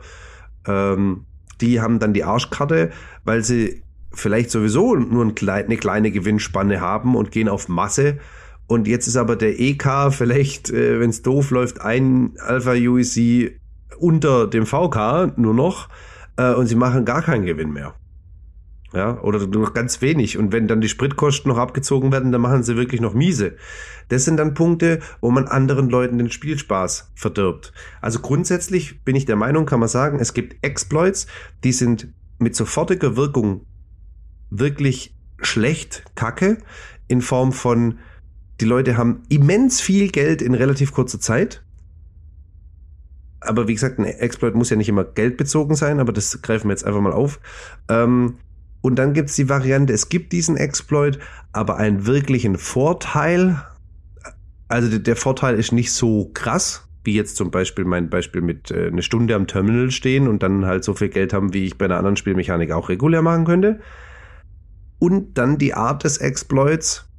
ähm, 0.66 1.26
die 1.60 1.80
haben 1.80 1.98
dann 1.98 2.14
die 2.14 2.24
Arschkarte, 2.24 2.90
weil 3.24 3.44
sie 3.44 3.82
vielleicht 4.12 4.50
sowieso 4.50 4.96
nur 4.96 5.22
eine 5.22 5.76
kleine 5.76 6.10
Gewinnspanne 6.10 6.80
haben 6.80 7.14
und 7.14 7.30
gehen 7.30 7.48
auf 7.48 7.68
Masse. 7.68 8.18
Und 8.70 8.86
jetzt 8.86 9.08
ist 9.08 9.16
aber 9.16 9.34
der 9.34 9.58
EK 9.58 10.12
vielleicht, 10.12 10.70
äh, 10.70 11.00
wenn 11.00 11.10
es 11.10 11.22
doof 11.22 11.50
läuft, 11.50 11.80
ein 11.80 12.34
Alpha 12.38 12.70
UEC 12.70 13.58
unter 13.98 14.46
dem 14.46 14.64
VK 14.64 15.36
nur 15.36 15.54
noch 15.54 15.88
äh, 16.36 16.54
und 16.54 16.68
sie 16.68 16.76
machen 16.76 17.04
gar 17.04 17.20
keinen 17.22 17.44
Gewinn 17.44 17.72
mehr. 17.72 17.96
Ja, 18.92 19.20
oder 19.22 19.44
nur 19.48 19.72
ganz 19.72 20.00
wenig. 20.02 20.38
Und 20.38 20.52
wenn 20.52 20.68
dann 20.68 20.80
die 20.80 20.88
Spritkosten 20.88 21.50
noch 21.50 21.58
abgezogen 21.58 22.12
werden, 22.12 22.30
dann 22.30 22.40
machen 22.42 22.62
sie 22.62 22.76
wirklich 22.76 23.00
noch 23.00 23.12
miese. 23.12 23.56
Das 24.08 24.24
sind 24.24 24.36
dann 24.36 24.54
Punkte, 24.54 25.00
wo 25.20 25.32
man 25.32 25.48
anderen 25.48 25.90
Leuten 25.90 26.18
den 26.18 26.30
Spielspaß 26.30 27.10
verdirbt. 27.16 27.72
Also 28.00 28.20
grundsätzlich 28.20 29.02
bin 29.02 29.16
ich 29.16 29.24
der 29.24 29.34
Meinung, 29.34 29.66
kann 29.66 29.80
man 29.80 29.88
sagen, 29.88 30.20
es 30.20 30.32
gibt 30.32 30.64
Exploits, 30.64 31.26
die 31.64 31.72
sind 31.72 32.06
mit 32.38 32.54
sofortiger 32.54 33.16
Wirkung 33.16 33.66
wirklich 34.48 35.16
schlecht 35.40 36.04
kacke 36.14 36.58
in 37.08 37.20
Form 37.20 37.50
von 37.50 37.98
die 38.60 38.66
Leute 38.66 38.96
haben 38.96 39.22
immens 39.28 39.80
viel 39.80 40.10
Geld 40.10 40.42
in 40.42 40.54
relativ 40.54 40.92
kurzer 40.92 41.20
Zeit. 41.20 41.62
Aber 43.40 43.68
wie 43.68 43.74
gesagt, 43.74 43.98
ein 43.98 44.04
Exploit 44.04 44.54
muss 44.54 44.70
ja 44.70 44.76
nicht 44.76 44.88
immer 44.88 45.04
geldbezogen 45.04 45.74
sein, 45.74 45.98
aber 45.98 46.12
das 46.12 46.42
greifen 46.42 46.68
wir 46.68 46.72
jetzt 46.72 46.84
einfach 46.84 47.00
mal 47.00 47.12
auf. 47.12 47.40
Ähm, 47.88 48.34
und 48.82 48.96
dann 48.96 49.14
gibt 49.14 49.30
es 49.30 49.36
die 49.36 49.48
Variante, 49.48 49.92
es 49.92 50.08
gibt 50.08 50.32
diesen 50.32 50.56
Exploit, 50.56 51.18
aber 51.52 51.76
einen 51.76 52.06
wirklichen 52.06 52.58
Vorteil. 52.58 53.62
Also 54.68 54.98
der 54.98 55.16
Vorteil 55.16 55.58
ist 55.58 55.72
nicht 55.72 55.92
so 55.92 56.30
krass, 56.34 56.86
wie 57.02 57.14
jetzt 57.14 57.36
zum 57.36 57.50
Beispiel 57.50 57.84
mein 57.84 58.10
Beispiel 58.10 58.42
mit 58.42 58.70
äh, 58.70 58.88
eine 58.88 59.02
Stunde 59.02 59.34
am 59.34 59.46
Terminal 59.46 59.90
stehen 59.90 60.28
und 60.28 60.42
dann 60.42 60.66
halt 60.66 60.84
so 60.84 60.92
viel 60.92 61.08
Geld 61.08 61.32
haben, 61.32 61.54
wie 61.54 61.64
ich 61.64 61.78
bei 61.78 61.86
einer 61.86 61.96
anderen 61.96 62.16
Spielmechanik 62.16 62.72
auch 62.72 62.90
regulär 62.90 63.22
machen 63.22 63.46
könnte. 63.46 63.80
Und 64.98 65.38
dann 65.38 65.56
die 65.56 65.72
Art 65.72 66.04
des 66.04 66.18
Exploits 66.18 67.09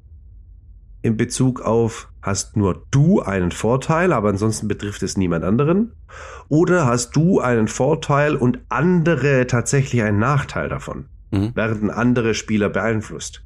in 1.02 1.18
Bezug 1.18 1.62
auf, 1.62 2.10
hast 2.22 2.56
nur 2.56 2.86
du 2.92 3.22
einen 3.22 3.52
Vorteil, 3.52 4.14
aber 4.14 4.30
ansonsten 4.30 4.68
betrifft 4.68 5.04
es 5.04 5.18
niemand 5.18 5.44
anderen? 5.44 5.94
Oder 6.50 6.86
hast 6.86 7.16
du 7.16 7.40
einen 7.40 7.68
Vorteil 7.68 8.36
und 8.36 8.60
andere 8.70 9.48
tatsächlich 9.48 10.04
einen 10.04 10.20
Nachteil 10.20 10.70
davon? 10.70 11.06
Mhm. 11.32 11.56
Werden 11.56 11.90
andere 11.90 12.34
Spieler 12.34 12.70
beeinflusst? 12.70 13.44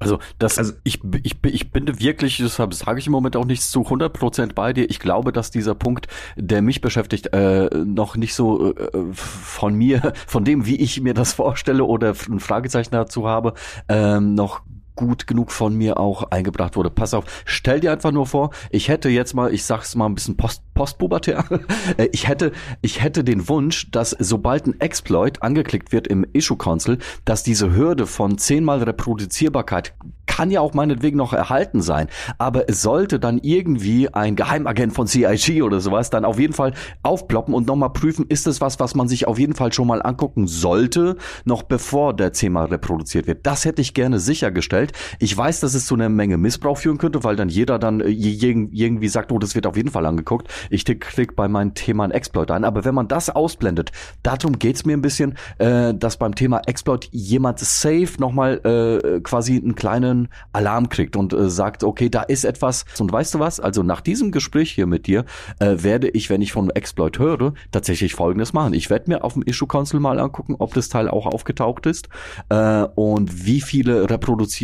Also 0.00 0.18
das, 0.38 0.56
also 0.56 0.72
ich, 0.82 1.00
ich, 1.22 1.36
ich 1.44 1.70
bin 1.72 2.00
wirklich, 2.00 2.38
deshalb 2.38 2.72
sage 2.72 2.98
ich 2.98 3.06
im 3.06 3.12
Moment 3.12 3.36
auch 3.36 3.44
nicht 3.44 3.62
zu 3.62 3.82
100% 3.82 4.54
bei 4.54 4.72
dir. 4.72 4.88
Ich 4.88 4.98
glaube, 4.98 5.30
dass 5.30 5.50
dieser 5.50 5.74
Punkt, 5.74 6.08
der 6.36 6.62
mich 6.62 6.80
beschäftigt, 6.80 7.34
äh, 7.34 7.68
noch 7.84 8.16
nicht 8.16 8.34
so 8.34 8.74
äh, 8.74 8.90
von 9.12 9.74
mir, 9.74 10.14
von 10.26 10.44
dem, 10.44 10.64
wie 10.64 10.76
ich 10.76 11.02
mir 11.02 11.12
das 11.12 11.34
vorstelle 11.34 11.84
oder 11.84 12.14
ein 12.30 12.40
Fragezeichen 12.40 12.92
dazu 12.92 13.28
habe, 13.28 13.52
ähm, 13.88 14.34
noch 14.34 14.62
gut 15.00 15.26
genug 15.26 15.50
von 15.50 15.74
mir 15.74 15.98
auch 15.98 16.30
eingebracht 16.30 16.76
wurde. 16.76 16.90
Pass 16.90 17.14
auf, 17.14 17.24
stell 17.46 17.80
dir 17.80 17.90
einfach 17.90 18.12
nur 18.12 18.26
vor, 18.26 18.50
ich 18.70 18.88
hätte 18.88 19.08
jetzt 19.08 19.32
mal, 19.32 19.52
ich 19.52 19.64
sag's 19.64 19.96
mal 19.96 20.04
ein 20.04 20.14
bisschen 20.14 20.36
post, 20.36 20.62
postpubertär, 20.74 21.44
äh, 21.96 22.08
ich 22.12 22.28
hätte, 22.28 22.52
ich 22.82 23.02
hätte 23.02 23.24
den 23.24 23.48
Wunsch, 23.48 23.90
dass 23.90 24.10
sobald 24.18 24.66
ein 24.66 24.78
Exploit 24.78 25.42
angeklickt 25.42 25.90
wird 25.90 26.06
im 26.06 26.26
Issue 26.34 26.58
Console, 26.58 26.98
dass 27.24 27.42
diese 27.42 27.74
Hürde 27.74 28.06
von 28.06 28.36
zehnmal 28.36 28.82
Reproduzierbarkeit 28.82 29.94
kann 30.30 30.52
ja 30.52 30.60
auch 30.60 30.74
meinetwegen 30.74 31.16
noch 31.16 31.32
erhalten 31.32 31.82
sein, 31.82 32.08
aber 32.38 32.68
es 32.68 32.82
sollte 32.82 33.18
dann 33.18 33.38
irgendwie 33.42 34.14
ein 34.14 34.36
Geheimagent 34.36 34.94
von 34.94 35.08
CIG 35.08 35.62
oder 35.62 35.80
sowas 35.80 36.08
dann 36.08 36.24
auf 36.24 36.38
jeden 36.38 36.52
Fall 36.52 36.72
aufploppen 37.02 37.52
und 37.52 37.66
nochmal 37.66 37.92
prüfen, 37.92 38.26
ist 38.28 38.46
es 38.46 38.60
was, 38.60 38.78
was 38.78 38.94
man 38.94 39.08
sich 39.08 39.26
auf 39.26 39.40
jeden 39.40 39.54
Fall 39.54 39.72
schon 39.72 39.88
mal 39.88 40.00
angucken 40.00 40.46
sollte, 40.46 41.16
noch 41.44 41.64
bevor 41.64 42.14
der 42.14 42.32
zehnmal 42.32 42.66
reproduziert 42.66 43.26
wird. 43.26 43.44
Das 43.44 43.64
hätte 43.64 43.82
ich 43.82 43.92
gerne 43.92 44.20
sichergestellt. 44.20 44.89
Ich 45.18 45.36
weiß, 45.36 45.60
dass 45.60 45.74
es 45.74 45.86
zu 45.86 45.94
einer 45.94 46.08
Menge 46.08 46.38
Missbrauch 46.38 46.78
führen 46.78 46.98
könnte, 46.98 47.24
weil 47.24 47.36
dann 47.36 47.48
jeder 47.48 47.78
dann 47.78 48.00
äh, 48.00 48.08
irgendwie 48.10 49.08
sagt, 49.08 49.32
oh, 49.32 49.38
das 49.38 49.54
wird 49.54 49.66
auf 49.66 49.76
jeden 49.76 49.90
Fall 49.90 50.06
angeguckt. 50.06 50.48
Ich 50.70 50.84
klick 50.84 51.36
bei 51.36 51.48
meinem 51.48 51.74
Thema 51.74 52.04
ein 52.04 52.10
Exploit 52.10 52.50
ein, 52.50 52.64
aber 52.64 52.84
wenn 52.84 52.94
man 52.94 53.08
das 53.08 53.30
ausblendet, 53.30 53.92
darum 54.22 54.58
geht's 54.58 54.84
mir 54.84 54.96
ein 54.96 55.02
bisschen, 55.02 55.36
äh, 55.58 55.94
dass 55.94 56.16
beim 56.16 56.34
Thema 56.34 56.62
Exploit 56.66 57.08
jemand 57.12 57.58
safe 57.60 58.12
nochmal 58.18 58.60
äh, 58.64 59.20
quasi 59.20 59.56
einen 59.56 59.74
kleinen 59.74 60.00
einen 60.10 60.28
Alarm 60.52 60.88
kriegt 60.88 61.16
und 61.16 61.32
äh, 61.32 61.48
sagt, 61.48 61.84
okay, 61.84 62.08
da 62.08 62.22
ist 62.22 62.44
etwas. 62.44 62.84
Und 62.98 63.12
weißt 63.12 63.34
du 63.34 63.38
was? 63.38 63.60
Also 63.60 63.82
nach 63.82 64.00
diesem 64.00 64.32
Gespräch 64.32 64.72
hier 64.72 64.86
mit 64.86 65.06
dir 65.06 65.24
äh, 65.58 65.76
werde 65.78 66.08
ich, 66.08 66.30
wenn 66.30 66.42
ich 66.42 66.52
von 66.52 66.70
Exploit 66.70 67.18
höre, 67.18 67.54
tatsächlich 67.70 68.14
Folgendes 68.14 68.52
machen. 68.52 68.74
Ich 68.74 68.90
werde 68.90 69.10
mir 69.10 69.24
auf 69.24 69.34
dem 69.34 69.42
Issue 69.42 69.68
Console 69.68 70.00
mal 70.00 70.18
angucken, 70.18 70.56
ob 70.58 70.74
das 70.74 70.88
Teil 70.88 71.08
auch 71.08 71.26
aufgetaucht 71.26 71.86
ist 71.86 72.08
äh, 72.48 72.82
und 72.94 73.46
wie 73.46 73.60
viele 73.60 74.08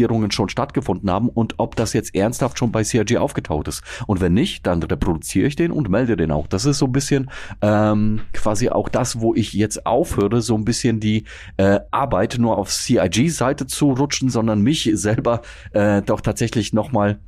Reproduzierungen 0.06 0.30
schon 0.30 0.48
stattgefunden 0.48 1.10
haben 1.10 1.28
und 1.28 1.54
ob 1.58 1.76
das 1.76 1.92
jetzt 1.92 2.14
ernsthaft 2.14 2.58
schon 2.58 2.72
bei 2.72 2.82
CRG 2.82 3.18
aufgetaucht 3.18 3.68
ist. 3.68 3.82
Und 4.06 4.20
wenn 4.20 4.34
nicht, 4.34 4.66
dann 4.66 4.82
reproduziere 4.82 5.46
ich 5.46 5.56
den 5.56 5.70
und 5.70 5.88
melde 5.88 6.16
den 6.16 6.30
auch. 6.30 6.46
Das 6.46 6.64
ist 6.64 6.78
so 6.78 6.86
ein 6.86 6.92
bisschen 6.92 7.30
ähm, 7.62 8.22
quasi 8.32 8.68
auch 8.68 8.88
das, 8.88 9.20
wo 9.20 9.34
ich 9.34 9.52
jetzt 9.52 9.86
aufhöre, 9.86 10.40
so 10.40 10.54
ein 10.56 10.64
bisschen 10.64 11.00
die 11.00 11.24
äh, 11.56 11.80
Arbeit 11.90 12.36
nur 12.38 12.58
auf 12.58 12.70
CIG-Seite 12.70 13.66
zu 13.66 13.92
rutschen, 13.92 14.28
sondern 14.28 14.62
mich 14.62 14.90
selber 14.94 15.42
äh, 15.72 16.02
doch 16.02 16.20
tatsächlich 16.20 16.72
nochmal 16.72 17.18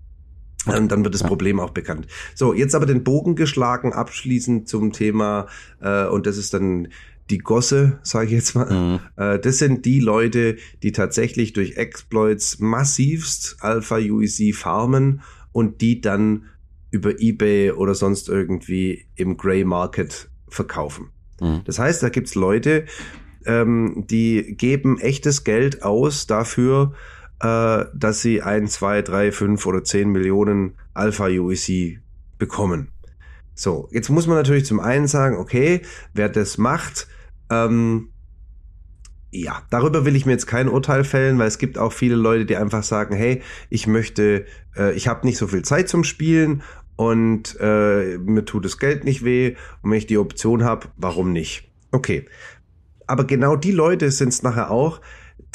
und 0.65 0.91
dann 0.91 1.03
wird 1.03 1.13
das 1.13 1.23
Problem 1.23 1.59
auch 1.59 1.71
bekannt. 1.71 2.07
So, 2.35 2.53
jetzt 2.53 2.73
aber 2.73 2.85
den 2.85 3.03
Bogen 3.03 3.35
geschlagen, 3.35 3.91
abschließend 3.91 4.67
zum 4.67 4.93
Thema, 4.93 5.47
äh, 5.81 6.05
und 6.07 6.25
das 6.25 6.37
ist 6.37 6.53
dann 6.53 6.87
die 7.33 7.39
Gosse, 7.39 7.99
sage 8.03 8.27
ich 8.27 8.31
jetzt 8.33 8.55
mal. 8.55 8.71
Mhm. 8.71 8.99
Äh, 9.17 9.39
das 9.39 9.57
sind 9.57 9.85
die 9.85 9.99
Leute, 9.99 10.57
die 10.83 10.91
tatsächlich 10.91 11.53
durch 11.53 11.77
Exploits 11.77 12.59
massivst 12.59 13.57
Alpha 13.59 13.95
UEC 13.95 14.53
farmen 14.53 15.21
und 15.51 15.81
die 15.81 15.99
dann 15.99 16.45
über 16.91 17.19
eBay 17.19 17.71
oder 17.71 17.95
sonst 17.95 18.29
irgendwie 18.29 19.07
im 19.15 19.35
Grey 19.35 19.65
Market 19.65 20.29
verkaufen. 20.47 21.09
Mhm. 21.41 21.61
Das 21.65 21.79
heißt, 21.79 22.03
da 22.03 22.09
gibt's 22.09 22.35
Leute, 22.35 22.85
ähm, 23.47 24.05
die 24.07 24.55
geben 24.55 24.99
echtes 24.99 25.43
Geld 25.43 25.81
aus 25.81 26.27
dafür, 26.27 26.93
äh, 27.41 27.85
dass 27.95 28.21
sie 28.21 28.43
ein, 28.43 28.67
zwei, 28.67 29.01
drei, 29.01 29.31
fünf 29.31 29.65
oder 29.65 29.83
zehn 29.83 30.09
Millionen 30.09 30.75
Alpha 30.93 31.25
UEC 31.25 31.99
bekommen. 32.37 32.89
So, 33.55 33.89
jetzt 33.91 34.09
muss 34.09 34.27
man 34.27 34.37
natürlich 34.37 34.65
zum 34.65 34.79
einen 34.79 35.07
sagen, 35.07 35.37
okay, 35.37 35.81
wer 36.13 36.29
das 36.29 36.59
macht, 36.59 37.07
ähm, 37.53 38.09
ja, 39.31 39.63
darüber 39.69 40.05
will 40.05 40.15
ich 40.15 40.25
mir 40.25 40.33
jetzt 40.33 40.45
kein 40.45 40.69
Urteil 40.69 41.03
fällen, 41.03 41.39
weil 41.39 41.47
es 41.47 41.57
gibt 41.57 41.77
auch 41.77 41.91
viele 41.91 42.15
Leute, 42.15 42.45
die 42.45 42.55
einfach 42.55 42.83
sagen, 42.83 43.15
hey, 43.15 43.41
ich 43.69 43.87
möchte, 43.87 44.45
äh, 44.77 44.93
ich 44.93 45.07
habe 45.07 45.25
nicht 45.25 45.37
so 45.37 45.47
viel 45.47 45.63
Zeit 45.63 45.89
zum 45.89 46.03
Spielen 46.03 46.61
und 46.95 47.57
äh, 47.59 48.19
mir 48.19 48.45
tut 48.45 48.65
das 48.65 48.77
Geld 48.77 49.05
nicht 49.05 49.23
weh 49.25 49.55
und 49.81 49.91
wenn 49.91 49.97
ich 49.97 50.05
die 50.05 50.19
Option 50.19 50.63
habe, 50.63 50.87
warum 50.97 51.31
nicht? 51.31 51.71
Okay. 51.91 52.27
Aber 53.07 53.25
genau 53.25 53.55
die 53.55 53.71
Leute 53.71 54.11
sind 54.11 54.29
es 54.29 54.43
nachher 54.43 54.69
auch, 54.69 55.01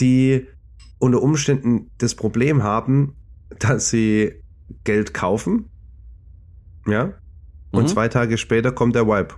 die 0.01 0.47
unter 0.99 1.23
Umständen 1.23 1.91
das 1.99 2.17
Problem 2.17 2.65
haben, 2.65 3.15
dass 3.61 3.91
sie 3.91 4.43
Geld 4.85 5.15
kaufen, 5.15 5.71
ja, 6.87 7.15
und 7.71 7.85
mhm. 7.85 7.89
zwei 7.89 8.09
Tage 8.09 8.39
später 8.39 8.73
kommt 8.73 8.97
der 8.97 9.07
Wipe. 9.07 9.35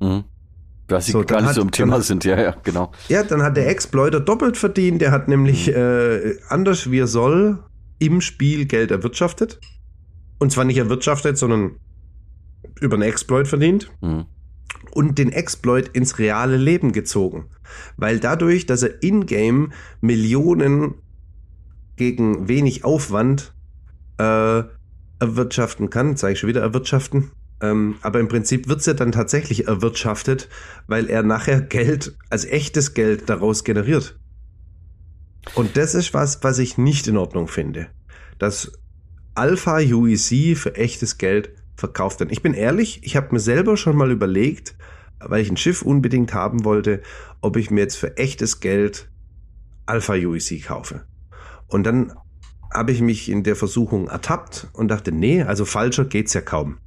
Mhm. 0.00 0.24
Was 0.94 1.06
sie 1.06 1.12
so, 1.12 1.24
gar 1.24 1.40
nicht 1.40 1.48
hat, 1.48 1.54
so 1.56 1.62
im 1.62 1.70
Thema 1.70 2.00
sind, 2.00 2.24
ja, 2.24 2.40
ja, 2.40 2.56
genau. 2.62 2.92
Ja, 3.08 3.22
dann 3.22 3.42
hat 3.42 3.56
der 3.56 3.68
Exploiter 3.68 4.20
doppelt 4.20 4.56
verdient. 4.56 5.02
Der 5.02 5.10
hat 5.10 5.28
nämlich 5.28 5.66
mhm. 5.66 5.74
äh, 5.74 6.36
anders 6.48 6.90
wie 6.90 7.00
er 7.00 7.06
soll 7.06 7.58
im 7.98 8.20
Spiel 8.20 8.66
Geld 8.66 8.90
erwirtschaftet. 8.90 9.60
Und 10.38 10.52
zwar 10.52 10.64
nicht 10.64 10.78
erwirtschaftet, 10.78 11.38
sondern 11.38 11.76
über 12.80 12.94
einen 12.94 13.02
Exploit 13.02 13.48
verdient. 13.48 13.90
Mhm. 14.00 14.26
Und 14.92 15.18
den 15.18 15.32
Exploit 15.32 15.88
ins 15.88 16.18
reale 16.18 16.56
Leben 16.56 16.92
gezogen. 16.92 17.50
Weil 17.96 18.20
dadurch, 18.20 18.66
dass 18.66 18.82
er 18.82 19.02
in-game 19.02 19.72
Millionen 20.00 20.94
gegen 21.96 22.48
wenig 22.48 22.84
Aufwand 22.84 23.54
äh, 24.18 24.62
erwirtschaften 25.18 25.90
kann, 25.90 26.16
zeige 26.16 26.34
ich 26.34 26.38
schon 26.38 26.48
wieder 26.48 26.60
erwirtschaften, 26.60 27.30
ähm, 27.60 27.96
aber 28.02 28.20
im 28.20 28.28
Prinzip 28.28 28.68
wird's 28.68 28.86
ja 28.86 28.94
dann 28.94 29.12
tatsächlich 29.12 29.68
erwirtschaftet, 29.68 30.48
weil 30.86 31.08
er 31.08 31.22
nachher 31.22 31.60
Geld, 31.60 32.16
als 32.30 32.44
echtes 32.44 32.94
Geld 32.94 33.28
daraus 33.28 33.64
generiert. 33.64 34.18
Und 35.54 35.76
das 35.76 35.94
ist 35.94 36.14
was, 36.14 36.42
was 36.42 36.58
ich 36.58 36.78
nicht 36.78 37.06
in 37.06 37.16
Ordnung 37.16 37.48
finde. 37.48 37.88
Dass 38.38 38.72
Alpha 39.34 39.78
UEC 39.78 40.56
für 40.56 40.74
echtes 40.76 41.18
Geld 41.18 41.54
verkauft 41.76 42.20
wird. 42.20 42.32
Ich 42.32 42.42
bin 42.42 42.54
ehrlich, 42.54 43.00
ich 43.02 43.16
habe 43.16 43.28
mir 43.32 43.40
selber 43.40 43.76
schon 43.76 43.96
mal 43.96 44.10
überlegt, 44.10 44.76
weil 45.20 45.42
ich 45.42 45.50
ein 45.50 45.56
Schiff 45.56 45.82
unbedingt 45.82 46.34
haben 46.34 46.64
wollte, 46.64 47.02
ob 47.40 47.56
ich 47.56 47.70
mir 47.70 47.80
jetzt 47.80 47.96
für 47.96 48.16
echtes 48.16 48.60
Geld 48.60 49.10
Alpha 49.86 50.14
UEC 50.14 50.64
kaufe. 50.64 51.04
Und 51.66 51.84
dann 51.84 52.12
habe 52.72 52.92
ich 52.92 53.00
mich 53.00 53.28
in 53.30 53.42
der 53.42 53.56
Versuchung 53.56 54.08
ertappt 54.08 54.68
und 54.72 54.88
dachte, 54.88 55.12
nee, 55.12 55.42
also 55.42 55.64
falscher 55.64 56.04
geht's 56.04 56.34
ja 56.34 56.40
kaum. 56.40 56.78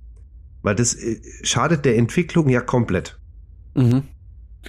Weil 0.67 0.75
das 0.75 0.95
äh, 0.95 1.21
schadet 1.43 1.85
der 1.85 1.95
Entwicklung 1.95 2.49
ja 2.49 2.59
komplett. 2.59 3.17
Mhm. 3.73 4.03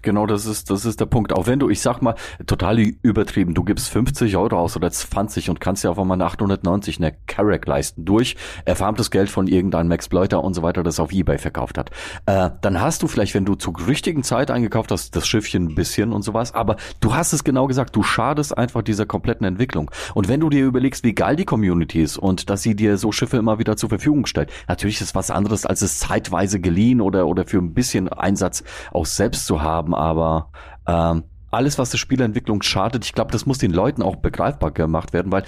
Genau, 0.02 0.26
das 0.26 0.46
ist, 0.46 0.70
das 0.70 0.84
ist 0.84 1.00
der 1.00 1.06
Punkt. 1.06 1.32
Auch 1.32 1.46
wenn 1.46 1.58
du, 1.58 1.68
ich 1.68 1.80
sag 1.80 2.02
mal, 2.02 2.14
total 2.46 2.78
übertrieben, 2.78 3.54
du 3.54 3.64
gibst 3.64 3.88
50 3.88 4.36
Euro 4.36 4.58
aus 4.58 4.76
oder 4.76 4.90
20 4.90 5.50
und 5.50 5.60
kannst 5.60 5.84
ja 5.84 5.90
auf 5.90 5.98
einmal 5.98 6.16
eine 6.16 6.24
890 6.24 6.98
eine 6.98 7.16
Carrack 7.26 7.66
leisten 7.66 8.04
durch 8.04 8.36
erfarmtes 8.64 9.10
Geld 9.10 9.30
von 9.30 9.46
irgendeinem 9.46 9.90
Exploiter 9.90 10.42
und 10.42 10.54
so 10.54 10.62
weiter, 10.62 10.82
das 10.82 11.00
auf 11.00 11.12
Ebay 11.12 11.38
verkauft 11.38 11.78
hat. 11.78 11.90
Äh, 12.26 12.50
dann 12.60 12.80
hast 12.80 13.02
du 13.02 13.08
vielleicht, 13.08 13.34
wenn 13.34 13.44
du 13.44 13.54
zur 13.54 13.74
richtigen 13.86 14.22
Zeit 14.22 14.50
eingekauft 14.50 14.90
hast, 14.90 15.14
das 15.16 15.26
Schiffchen 15.26 15.68
ein 15.68 15.74
bisschen 15.74 16.12
und 16.12 16.22
sowas, 16.22 16.54
aber 16.54 16.76
du 17.00 17.14
hast 17.14 17.32
es 17.32 17.44
genau 17.44 17.66
gesagt, 17.66 17.96
du 17.96 18.02
schadest 18.02 18.56
einfach 18.56 18.82
dieser 18.82 19.06
kompletten 19.06 19.46
Entwicklung. 19.46 19.90
Und 20.14 20.28
wenn 20.28 20.40
du 20.40 20.50
dir 20.50 20.64
überlegst, 20.64 21.04
wie 21.04 21.14
geil 21.14 21.36
die 21.36 21.44
Community 21.44 22.02
ist 22.02 22.18
und 22.18 22.50
dass 22.50 22.62
sie 22.62 22.74
dir 22.74 22.96
so 22.96 23.12
Schiffe 23.12 23.36
immer 23.36 23.58
wieder 23.58 23.76
zur 23.76 23.88
Verfügung 23.88 24.26
stellt, 24.26 24.50
natürlich 24.66 25.00
ist 25.00 25.14
was 25.14 25.30
anderes, 25.30 25.66
als 25.66 25.82
es 25.82 25.98
zeitweise 25.98 26.60
geliehen 26.60 27.00
oder, 27.00 27.26
oder 27.26 27.44
für 27.46 27.58
ein 27.58 27.74
bisschen 27.74 28.08
Einsatz 28.08 28.62
auch 28.92 29.06
selbst 29.06 29.46
zu 29.46 29.62
haben 29.62 29.87
haben, 29.88 29.94
aber 29.94 30.50
ähm, 30.86 31.24
alles, 31.50 31.78
was 31.78 31.90
der 31.90 31.98
Spielentwicklung 31.98 32.62
schadet, 32.62 33.04
ich 33.04 33.14
glaube, 33.14 33.32
das 33.32 33.46
muss 33.46 33.58
den 33.58 33.72
Leuten 33.72 34.02
auch 34.02 34.16
begreifbar 34.16 34.70
gemacht 34.70 35.12
werden, 35.12 35.32
weil 35.32 35.44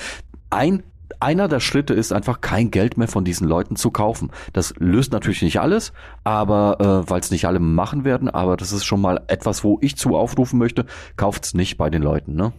ein 0.51 0.83
einer 1.19 1.49
der 1.49 1.61
Schritte 1.61 1.93
ist 1.93 2.13
einfach 2.13 2.41
kein 2.41 2.71
Geld 2.71 2.97
mehr 2.97 3.09
von 3.09 3.25
diesen 3.25 3.47
Leuten 3.47 3.77
zu 3.77 3.91
kaufen. 3.91 4.31
Das 4.53 4.75
löst 4.79 5.13
natürlich 5.13 5.43
nicht 5.43 5.61
alles, 5.61 5.93
aber 6.25 7.05
äh, 7.05 7.11
weil 7.11 7.21
es 7.21 7.31
nicht 7.31 7.47
alle 7.47 7.59
machen 7.59 8.05
werden, 8.05 8.31
aber 8.31 8.57
das 8.57 8.73
ist 8.73 8.85
schon 8.85 9.03
mal 9.03 9.21
etwas, 9.27 9.63
wo 9.63 9.79
ich 9.83 9.97
zu 9.97 10.17
aufrufen 10.17 10.59
möchte, 10.59 10.87
kauft's 11.17 11.53
nicht 11.53 11.77
bei 11.77 11.91
den 11.91 12.01
Leuten, 12.01 12.37
ne? 12.37 12.53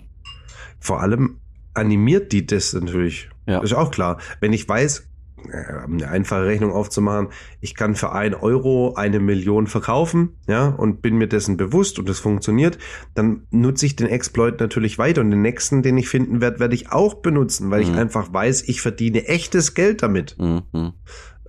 Vor 0.79 0.99
allem 0.99 1.39
animiert 1.73 2.33
die 2.33 2.45
das 2.45 2.73
natürlich. 2.73 3.29
Ja. 3.47 3.61
Ist 3.61 3.73
auch 3.73 3.89
klar. 3.89 4.17
Wenn 4.41 4.53
ich 4.53 4.67
weiß, 4.67 5.07
eine 5.51 6.09
einfache 6.09 6.45
Rechnung 6.45 6.71
aufzumachen. 6.71 7.29
Ich 7.59 7.75
kann 7.75 7.95
für 7.95 8.11
ein 8.11 8.33
Euro 8.33 8.93
eine 8.95 9.19
Million 9.19 9.67
verkaufen, 9.67 10.37
ja, 10.47 10.67
und 10.67 11.01
bin 11.01 11.17
mir 11.17 11.27
dessen 11.27 11.57
bewusst 11.57 11.99
und 11.99 12.09
es 12.09 12.19
funktioniert. 12.19 12.77
Dann 13.13 13.43
nutze 13.51 13.85
ich 13.85 13.95
den 13.95 14.07
Exploit 14.07 14.59
natürlich 14.59 14.97
weiter 14.97 15.21
und 15.21 15.31
den 15.31 15.41
nächsten, 15.41 15.81
den 15.81 15.97
ich 15.97 16.09
finden 16.09 16.41
werde, 16.41 16.59
werde 16.59 16.75
ich 16.75 16.91
auch 16.91 17.15
benutzen, 17.15 17.71
weil 17.71 17.83
mhm. 17.83 17.91
ich 17.91 17.97
einfach 17.97 18.33
weiß, 18.33 18.67
ich 18.67 18.81
verdiene 18.81 19.27
echtes 19.27 19.73
Geld 19.73 20.03
damit. 20.03 20.37
Mhm. 20.39 20.93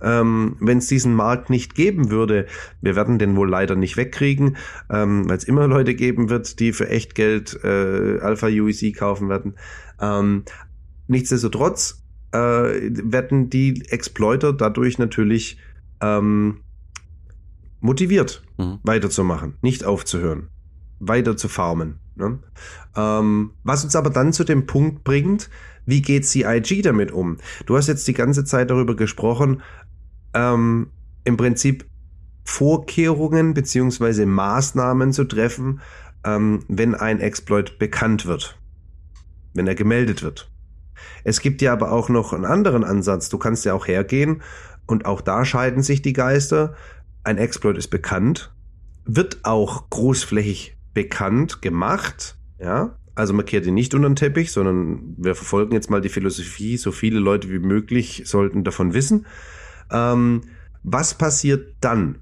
Ähm, 0.01 0.57
Wenn 0.59 0.79
es 0.79 0.87
diesen 0.87 1.13
Markt 1.13 1.49
nicht 1.49 1.75
geben 1.75 2.11
würde, 2.11 2.47
wir 2.81 2.95
werden 2.95 3.19
den 3.19 3.37
wohl 3.37 3.49
leider 3.49 3.75
nicht 3.75 3.95
wegkriegen, 3.95 4.57
ähm, 4.89 5.29
weil 5.29 5.37
es 5.37 5.45
immer 5.45 5.67
Leute 5.67 5.95
geben 5.95 6.29
wird, 6.29 6.59
die 6.59 6.73
für 6.73 6.89
echt 6.89 7.15
Geld 7.15 7.57
äh, 7.63 8.19
Alpha 8.19 8.47
UEC 8.47 8.95
kaufen 8.97 9.29
werden. 9.29 9.55
Ähm, 10.01 10.43
nichtsdestotrotz 11.07 12.03
äh, 12.33 12.89
werden 12.91 13.49
die 13.49 13.85
Exploiter 13.89 14.53
dadurch 14.53 14.97
natürlich 14.97 15.57
ähm, 16.01 16.61
motiviert, 17.79 18.43
mhm. 18.57 18.79
weiterzumachen, 18.83 19.55
nicht 19.61 19.85
aufzuhören, 19.85 20.49
weiter 20.99 21.37
zu 21.37 21.47
farmen. 21.47 21.99
Ne? 22.15 22.39
Ähm, 22.95 23.51
was 23.63 23.83
uns 23.83 23.95
aber 23.95 24.09
dann 24.09 24.33
zu 24.33 24.43
dem 24.43 24.65
Punkt 24.65 25.03
bringt, 25.03 25.49
wie 25.85 26.01
geht 26.01 26.25
CIG 26.25 26.81
damit 26.81 27.11
um? 27.11 27.37
Du 27.65 27.77
hast 27.77 27.87
jetzt 27.87 28.07
die 28.07 28.13
ganze 28.13 28.45
Zeit 28.45 28.69
darüber 28.69 28.95
gesprochen, 28.95 29.61
ähm, 30.33 30.91
im 31.23 31.37
Prinzip 31.37 31.85
Vorkehrungen 32.45 33.53
beziehungsweise 33.53 34.25
Maßnahmen 34.25 35.13
zu 35.13 35.25
treffen, 35.25 35.81
ähm, 36.25 36.63
wenn 36.67 36.95
ein 36.95 37.19
Exploit 37.19 37.77
bekannt 37.79 38.25
wird, 38.25 38.57
wenn 39.53 39.67
er 39.67 39.75
gemeldet 39.75 40.23
wird. 40.23 40.52
Es 41.23 41.41
gibt 41.41 41.61
ja 41.61 41.73
aber 41.73 41.91
auch 41.91 42.09
noch 42.09 42.33
einen 42.33 42.45
anderen 42.45 42.83
Ansatz. 42.83 43.29
Du 43.29 43.37
kannst 43.37 43.65
ja 43.65 43.73
auch 43.73 43.87
hergehen 43.87 44.41
und 44.85 45.05
auch 45.05 45.21
da 45.21 45.45
scheiden 45.45 45.83
sich 45.83 46.01
die 46.01 46.13
Geister. 46.13 46.73
Ein 47.23 47.37
Exploit 47.37 47.77
ist 47.77 47.87
bekannt, 47.87 48.53
wird 49.05 49.39
auch 49.43 49.89
großflächig 49.89 50.77
bekannt 50.93 51.61
gemacht, 51.61 52.37
ja. 52.59 52.97
Also 53.15 53.33
man 53.33 53.45
kehrt 53.45 53.67
ihn 53.67 53.75
nicht 53.75 53.93
unter 53.93 54.09
den 54.09 54.15
Teppich, 54.15 54.51
sondern 54.51 55.15
wir 55.17 55.35
verfolgen 55.35 55.73
jetzt 55.73 55.89
mal 55.89 56.01
die 56.01 56.09
Philosophie, 56.09 56.77
so 56.77 56.91
viele 56.91 57.19
Leute 57.19 57.49
wie 57.49 57.59
möglich 57.59 58.23
sollten 58.25 58.63
davon 58.63 58.93
wissen. 58.93 59.27
Ähm, 59.91 60.41
was 60.81 61.13
passiert 61.13 61.75
dann? 61.79 62.19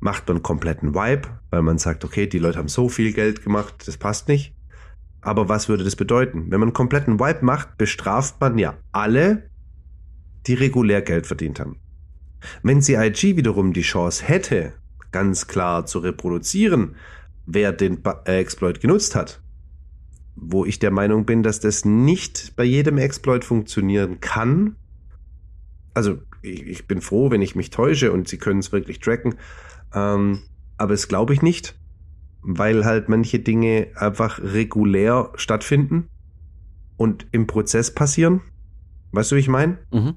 Macht 0.00 0.26
man 0.28 0.42
kompletten 0.42 0.94
Wipe, 0.94 1.28
weil 1.50 1.62
man 1.62 1.78
sagt, 1.78 2.04
okay, 2.04 2.26
die 2.26 2.38
Leute 2.38 2.58
haben 2.58 2.68
so 2.68 2.88
viel 2.88 3.12
Geld 3.12 3.44
gemacht, 3.44 3.84
das 3.86 3.98
passt 3.98 4.28
nicht. 4.28 4.53
Aber 5.24 5.48
was 5.48 5.68
würde 5.68 5.84
das 5.84 5.96
bedeuten? 5.96 6.50
Wenn 6.50 6.60
man 6.60 6.68
einen 6.68 6.74
kompletten 6.74 7.18
Wipe 7.18 7.44
macht, 7.44 7.78
bestraft 7.78 8.40
man 8.40 8.58
ja 8.58 8.76
alle, 8.92 9.48
die 10.46 10.54
regulär 10.54 11.00
Geld 11.00 11.26
verdient 11.26 11.58
haben. 11.58 11.78
Wenn 12.62 12.82
CIG 12.82 13.36
wiederum 13.36 13.72
die 13.72 13.80
Chance 13.80 14.22
hätte, 14.24 14.74
ganz 15.12 15.46
klar 15.46 15.86
zu 15.86 16.00
reproduzieren, 16.00 16.96
wer 17.46 17.72
den 17.72 18.02
äh, 18.26 18.38
Exploit 18.38 18.80
genutzt 18.80 19.14
hat, 19.14 19.40
wo 20.36 20.66
ich 20.66 20.78
der 20.78 20.90
Meinung 20.90 21.24
bin, 21.24 21.42
dass 21.42 21.58
das 21.58 21.86
nicht 21.86 22.54
bei 22.54 22.64
jedem 22.64 22.98
Exploit 22.98 23.44
funktionieren 23.44 24.20
kann. 24.20 24.76
Also 25.94 26.18
ich, 26.42 26.66
ich 26.66 26.86
bin 26.86 27.00
froh, 27.00 27.30
wenn 27.30 27.40
ich 27.40 27.54
mich 27.54 27.70
täusche 27.70 28.12
und 28.12 28.28
sie 28.28 28.36
können 28.36 28.60
es 28.60 28.72
wirklich 28.72 28.98
tracken, 28.98 29.36
ähm, 29.94 30.42
aber 30.76 30.92
es 30.92 31.08
glaube 31.08 31.32
ich 31.32 31.40
nicht 31.40 31.78
weil 32.44 32.84
halt 32.84 33.08
manche 33.08 33.38
Dinge 33.38 33.88
einfach 33.96 34.38
regulär 34.40 35.32
stattfinden 35.36 36.08
und 36.96 37.26
im 37.32 37.46
Prozess 37.46 37.92
passieren. 37.94 38.42
Weißt 39.12 39.32
du, 39.32 39.36
wie 39.36 39.40
ich 39.40 39.48
meine? 39.48 39.78
Mhm. 39.92 40.14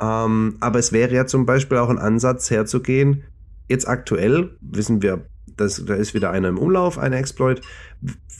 Ähm, 0.00 0.56
aber 0.60 0.78
es 0.78 0.92
wäre 0.92 1.14
ja 1.14 1.26
zum 1.26 1.46
Beispiel 1.46 1.78
auch 1.78 1.88
ein 1.88 1.98
Ansatz 1.98 2.50
herzugehen. 2.50 3.24
Jetzt 3.68 3.88
aktuell 3.88 4.56
wissen 4.60 5.00
wir, 5.02 5.26
dass 5.56 5.84
da 5.84 5.94
ist 5.94 6.14
wieder 6.14 6.30
einer 6.30 6.48
im 6.48 6.58
Umlauf, 6.58 6.98
ein 6.98 7.12
Exploit. 7.12 7.62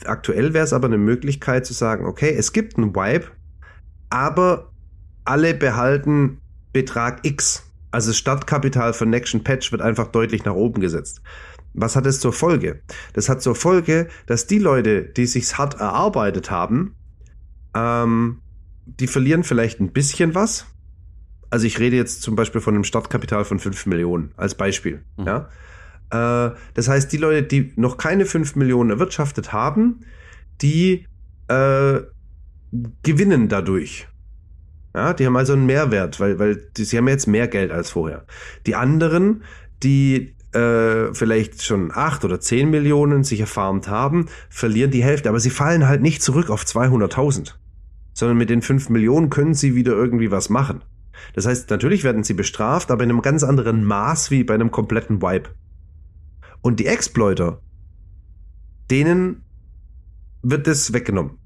Aktuell 0.05 0.53
wäre 0.53 0.65
es 0.65 0.73
aber 0.73 0.87
eine 0.87 0.97
Möglichkeit 0.97 1.65
zu 1.65 1.73
sagen, 1.73 2.05
okay, 2.05 2.33
es 2.37 2.53
gibt 2.53 2.77
einen 2.77 2.95
Wipe, 2.95 3.27
aber 4.09 4.71
alle 5.25 5.53
behalten 5.53 6.41
Betrag 6.73 7.25
X. 7.25 7.63
Also 7.91 8.09
das 8.09 8.17
Startkapital 8.17 8.93
für 8.93 9.05
Next 9.05 9.43
Patch 9.43 9.71
wird 9.71 9.81
einfach 9.81 10.07
deutlich 10.07 10.43
nach 10.45 10.55
oben 10.55 10.81
gesetzt. 10.81 11.21
Was 11.73 11.95
hat 11.95 12.05
es 12.05 12.19
zur 12.19 12.33
Folge? 12.33 12.81
Das 13.13 13.29
hat 13.29 13.41
zur 13.41 13.55
Folge, 13.55 14.07
dass 14.27 14.47
die 14.47 14.59
Leute, 14.59 15.03
die 15.03 15.25
sich's 15.25 15.57
hart 15.57 15.79
erarbeitet 15.79 16.51
haben, 16.51 16.95
ähm, 17.75 18.41
die 18.85 19.07
verlieren 19.07 19.43
vielleicht 19.43 19.79
ein 19.79 19.91
bisschen 19.91 20.35
was. 20.35 20.67
Also 21.49 21.65
ich 21.65 21.79
rede 21.79 21.95
jetzt 21.95 22.21
zum 22.21 22.35
Beispiel 22.35 22.61
von 22.61 22.75
einem 22.75 22.83
Startkapital 22.83 23.45
von 23.45 23.59
5 23.59 23.85
Millionen 23.87 24.33
als 24.37 24.55
Beispiel. 24.55 25.03
Mhm. 25.17 25.25
Ja? 25.25 25.49
Äh, 26.09 26.55
das 26.73 26.87
heißt, 26.87 27.11
die 27.11 27.17
Leute, 27.17 27.43
die 27.43 27.73
noch 27.75 27.97
keine 27.97 28.25
5 28.25 28.55
Millionen 28.55 28.91
erwirtschaftet 28.91 29.53
haben, 29.53 30.01
die 30.61 31.07
äh, 31.47 32.01
gewinnen 33.03 33.49
dadurch. 33.49 34.07
Ja, 34.95 35.13
die 35.13 35.25
haben 35.25 35.37
also 35.37 35.53
einen 35.53 35.65
Mehrwert, 35.65 36.19
weil, 36.19 36.37
weil 36.37 36.55
die, 36.77 36.83
sie 36.83 36.97
haben 36.97 37.07
jetzt 37.07 37.27
mehr 37.27 37.47
Geld 37.47 37.71
als 37.71 37.89
vorher. 37.89 38.25
Die 38.67 38.75
anderen, 38.75 39.43
die 39.81 40.35
äh, 40.55 41.13
vielleicht 41.13 41.63
schon 41.63 41.91
acht 41.93 42.25
oder 42.25 42.39
zehn 42.39 42.69
Millionen 42.69 43.23
sich 43.23 43.39
erfarmt 43.39 43.87
haben, 43.87 44.27
verlieren 44.49 44.91
die 44.91 45.03
Hälfte. 45.03 45.29
Aber 45.29 45.39
sie 45.39 45.49
fallen 45.49 45.87
halt 45.87 46.01
nicht 46.01 46.21
zurück 46.21 46.49
auf 46.49 46.63
200.000, 46.63 47.53
sondern 48.13 48.37
mit 48.37 48.49
den 48.49 48.61
fünf 48.61 48.89
Millionen 48.89 49.29
können 49.29 49.53
sie 49.53 49.75
wieder 49.75 49.93
irgendwie 49.93 50.31
was 50.31 50.49
machen. 50.49 50.83
Das 51.33 51.45
heißt, 51.45 51.69
natürlich 51.69 52.03
werden 52.03 52.23
sie 52.23 52.33
bestraft, 52.33 52.91
aber 52.91 53.03
in 53.03 53.09
einem 53.09 53.21
ganz 53.21 53.43
anderen 53.43 53.85
Maß 53.85 54.31
wie 54.31 54.43
bei 54.43 54.53
einem 54.53 54.71
kompletten 54.71 55.21
Wipe. 55.21 55.51
Und 56.61 56.79
die 56.79 56.87
Exploiter, 56.87 57.61
denen 58.89 59.43
wird 60.41 60.67
das 60.67 60.93
weggenommen 60.93 61.37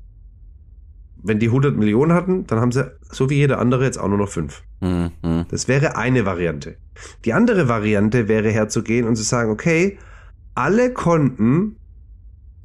wenn 1.28 1.40
die 1.40 1.48
100 1.48 1.76
Millionen 1.76 2.14
hatten, 2.14 2.48
dann 2.48 2.60
haben 2.60 2.72
sie, 2.72 2.92
so 3.02 3.30
wie 3.30 3.36
jeder 3.36 3.60
andere, 3.60 3.84
jetzt 3.84 3.98
auch 3.98 4.08
nur 4.08 4.18
noch 4.18 4.30
fünf. 4.30 4.64
Mhm. 4.80 5.12
Das 5.50 5.68
wäre 5.68 5.98
eine 5.98 6.26
Variante. 6.26 6.78
Die 7.26 7.34
andere 7.34 7.68
Variante 7.68 8.28
wäre 8.28 8.50
herzugehen 8.50 9.08
und 9.08 9.16
zu 9.16 9.24
sagen, 9.24 9.52
okay, 9.52 9.98
alle 10.56 10.94
Konten, 10.94 11.78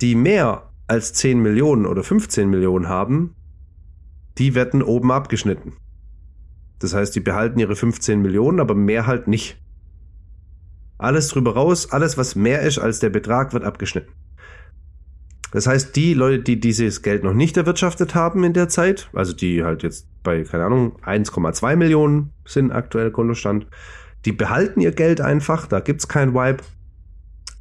die 0.01 0.15
mehr 0.15 0.71
als 0.87 1.13
10 1.15 1.41
Millionen 1.41 1.87
oder 1.87 2.03
15 2.03 2.49
Millionen 2.49 2.89
haben, 2.89 3.35
die 4.39 4.55
werden 4.55 4.83
oben 4.83 5.13
abgeschnitten. 5.13 5.75
Das 6.79 6.95
heißt, 6.95 7.15
die 7.15 7.21
behalten 7.21 7.59
ihre 7.59 7.77
15 7.77 8.21
Millionen, 8.21 8.61
aber 8.61 8.75
mehr 8.75 9.07
halt 9.07 9.29
nicht. 9.29 9.61
Alles 10.99 11.29
drüber 11.29 11.55
raus, 11.55 11.91
alles 11.93 12.19
was 12.19 12.35
mehr 12.35 12.63
ist 12.63 12.79
als 12.79 12.99
der 13.01 13.11
Betrag, 13.11 13.53
wird 13.53 13.65
abgeschnitten. 13.65 14.13
Das 15.53 15.67
heißt, 15.67 15.95
die 15.97 16.15
Leute, 16.15 16.43
die 16.43 16.59
dieses 16.59 17.03
Geld 17.03 17.25
noch 17.25 17.35
nicht 17.35 17.57
erwirtschaftet 17.59 18.15
haben 18.15 18.43
in 18.43 18.55
der 18.55 18.69
Zeit, 18.69 19.11
also 19.13 19.35
die 19.35 19.63
halt 19.63 19.83
jetzt 19.83 20.09
bei, 20.23 20.45
keine 20.45 20.65
Ahnung, 20.65 20.99
1,2 21.05 21.77
Millionen 21.77 22.31
sind 22.47 22.73
aktuell 22.73 23.11
Kontostand, 23.11 23.67
die 24.25 24.33
behalten 24.33 24.81
ihr 24.81 24.93
Geld 24.93 25.21
einfach, 25.21 25.67
da 25.67 25.81
gibt's 25.81 26.09
kein 26.09 26.35
Wipe. 26.35 26.65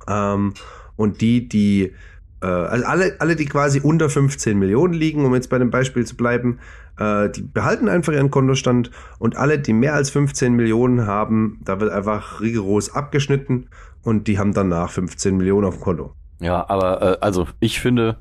Ähm, 0.07 0.53
und 0.95 1.21
die, 1.21 1.47
die, 1.47 1.93
äh, 2.41 2.45
also 2.45 2.85
alle, 2.85 3.15
alle, 3.19 3.35
die 3.35 3.45
quasi 3.45 3.79
unter 3.79 4.09
15 4.09 4.57
Millionen 4.57 4.93
liegen, 4.93 5.25
um 5.25 5.33
jetzt 5.33 5.49
bei 5.49 5.57
dem 5.57 5.71
Beispiel 5.71 6.05
zu 6.05 6.15
bleiben, 6.15 6.59
Äh, 6.99 7.29
die 7.29 7.41
behalten 7.41 7.87
einfach 7.87 8.13
ihren 8.13 8.29
Kontostand 8.29 8.91
und 9.17 9.37
alle, 9.37 9.57
die 9.57 9.73
mehr 9.73 9.95
als 9.95 10.09
15 10.09 10.53
Millionen 10.53 11.07
haben, 11.07 11.59
da 11.63 11.79
wird 11.79 11.91
einfach 11.91 12.41
rigoros 12.41 12.93
abgeschnitten 12.93 13.69
und 14.03 14.27
die 14.27 14.37
haben 14.37 14.53
danach 14.53 14.91
15 14.91 15.37
Millionen 15.37 15.65
auf 15.65 15.75
dem 15.75 15.83
Konto. 15.83 16.13
Ja, 16.41 16.69
aber 16.69 17.01
äh, 17.01 17.17
also 17.21 17.47
ich 17.59 17.79
finde, 17.79 18.17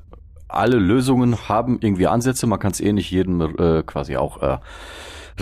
alle 0.47 0.77
Lösungen 0.77 1.49
haben 1.49 1.79
irgendwie 1.81 2.07
Ansätze. 2.07 2.47
Man 2.47 2.59
kann 2.59 2.71
es 2.71 2.79
eh 2.79 2.93
nicht 2.93 3.11
jedem 3.11 3.41
äh, 3.41 3.83
quasi 3.83 4.15
auch 4.15 4.41
äh, 4.41 4.57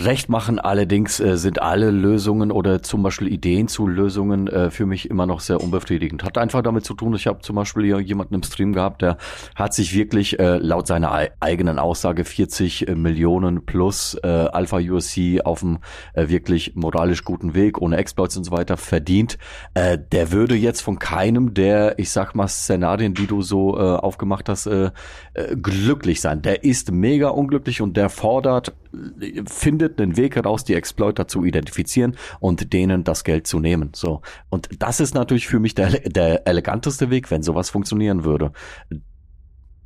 recht 0.04 0.28
machen. 0.28 0.58
Allerdings 0.58 1.20
äh, 1.20 1.36
sind 1.36 1.60
alle 1.62 1.90
Lösungen 1.90 2.50
oder 2.50 2.82
zum 2.82 3.02
Beispiel 3.02 3.28
Ideen 3.28 3.68
zu 3.68 3.86
Lösungen 3.86 4.48
äh, 4.48 4.70
für 4.70 4.86
mich 4.86 5.10
immer 5.10 5.26
noch 5.26 5.40
sehr 5.40 5.60
unbefriedigend. 5.60 6.24
Hat 6.24 6.38
einfach 6.38 6.62
damit 6.62 6.84
zu 6.84 6.94
tun, 6.94 7.14
ich 7.14 7.26
habe 7.26 7.40
zum 7.40 7.56
Beispiel 7.56 8.00
jemanden 8.00 8.34
im 8.34 8.42
Stream 8.42 8.72
gehabt, 8.72 9.02
der 9.02 9.16
hat 9.54 9.74
sich 9.74 9.94
wirklich 9.94 10.38
äh, 10.38 10.56
laut 10.58 10.86
seiner 10.86 11.28
eigenen 11.40 11.78
Aussage 11.78 12.24
40 12.24 12.88
äh, 12.88 12.94
Millionen 12.94 13.66
plus 13.66 14.16
äh, 14.22 14.26
Alpha 14.26 14.78
USC 14.78 15.40
auf 15.44 15.60
dem 15.60 15.78
äh, 16.14 16.28
wirklich 16.28 16.74
moralisch 16.74 17.24
guten 17.24 17.54
Weg, 17.54 17.80
ohne 17.80 17.96
Exploits 17.96 18.36
und 18.36 18.44
so 18.44 18.52
weiter, 18.52 18.76
verdient. 18.76 19.38
Äh, 19.74 19.98
der 20.12 20.32
würde 20.32 20.54
jetzt 20.54 20.80
von 20.80 20.98
keinem 20.98 21.54
der, 21.54 21.98
ich 21.98 22.10
sag 22.10 22.34
mal, 22.34 22.48
Szenarien, 22.48 23.14
die 23.14 23.26
du 23.26 23.42
so 23.42 23.76
äh, 23.76 23.80
aufgemacht 23.80 24.48
hast, 24.48 24.66
äh, 24.66 24.90
äh, 25.34 25.56
glücklich 25.56 26.20
sein. 26.20 26.42
Der 26.42 26.64
ist 26.64 26.92
mega 26.92 27.28
unglücklich 27.28 27.80
und 27.80 27.96
der 27.96 28.08
fordert, 28.08 28.74
äh, 29.20 29.42
findet 29.46 29.89
findet 29.90 30.00
einen 30.00 30.16
Weg 30.16 30.36
heraus, 30.36 30.64
die 30.64 30.74
Exploiter 30.74 31.28
zu 31.28 31.44
identifizieren 31.44 32.16
und 32.40 32.72
denen 32.72 33.04
das 33.04 33.24
Geld 33.24 33.46
zu 33.46 33.58
nehmen. 33.58 33.90
So. 33.94 34.22
Und 34.48 34.68
das 34.78 35.00
ist 35.00 35.14
natürlich 35.14 35.46
für 35.46 35.60
mich 35.60 35.74
der, 35.74 35.90
der 35.90 36.46
eleganteste 36.46 37.10
Weg, 37.10 37.30
wenn 37.30 37.42
sowas 37.42 37.70
funktionieren 37.70 38.24
würde. 38.24 38.52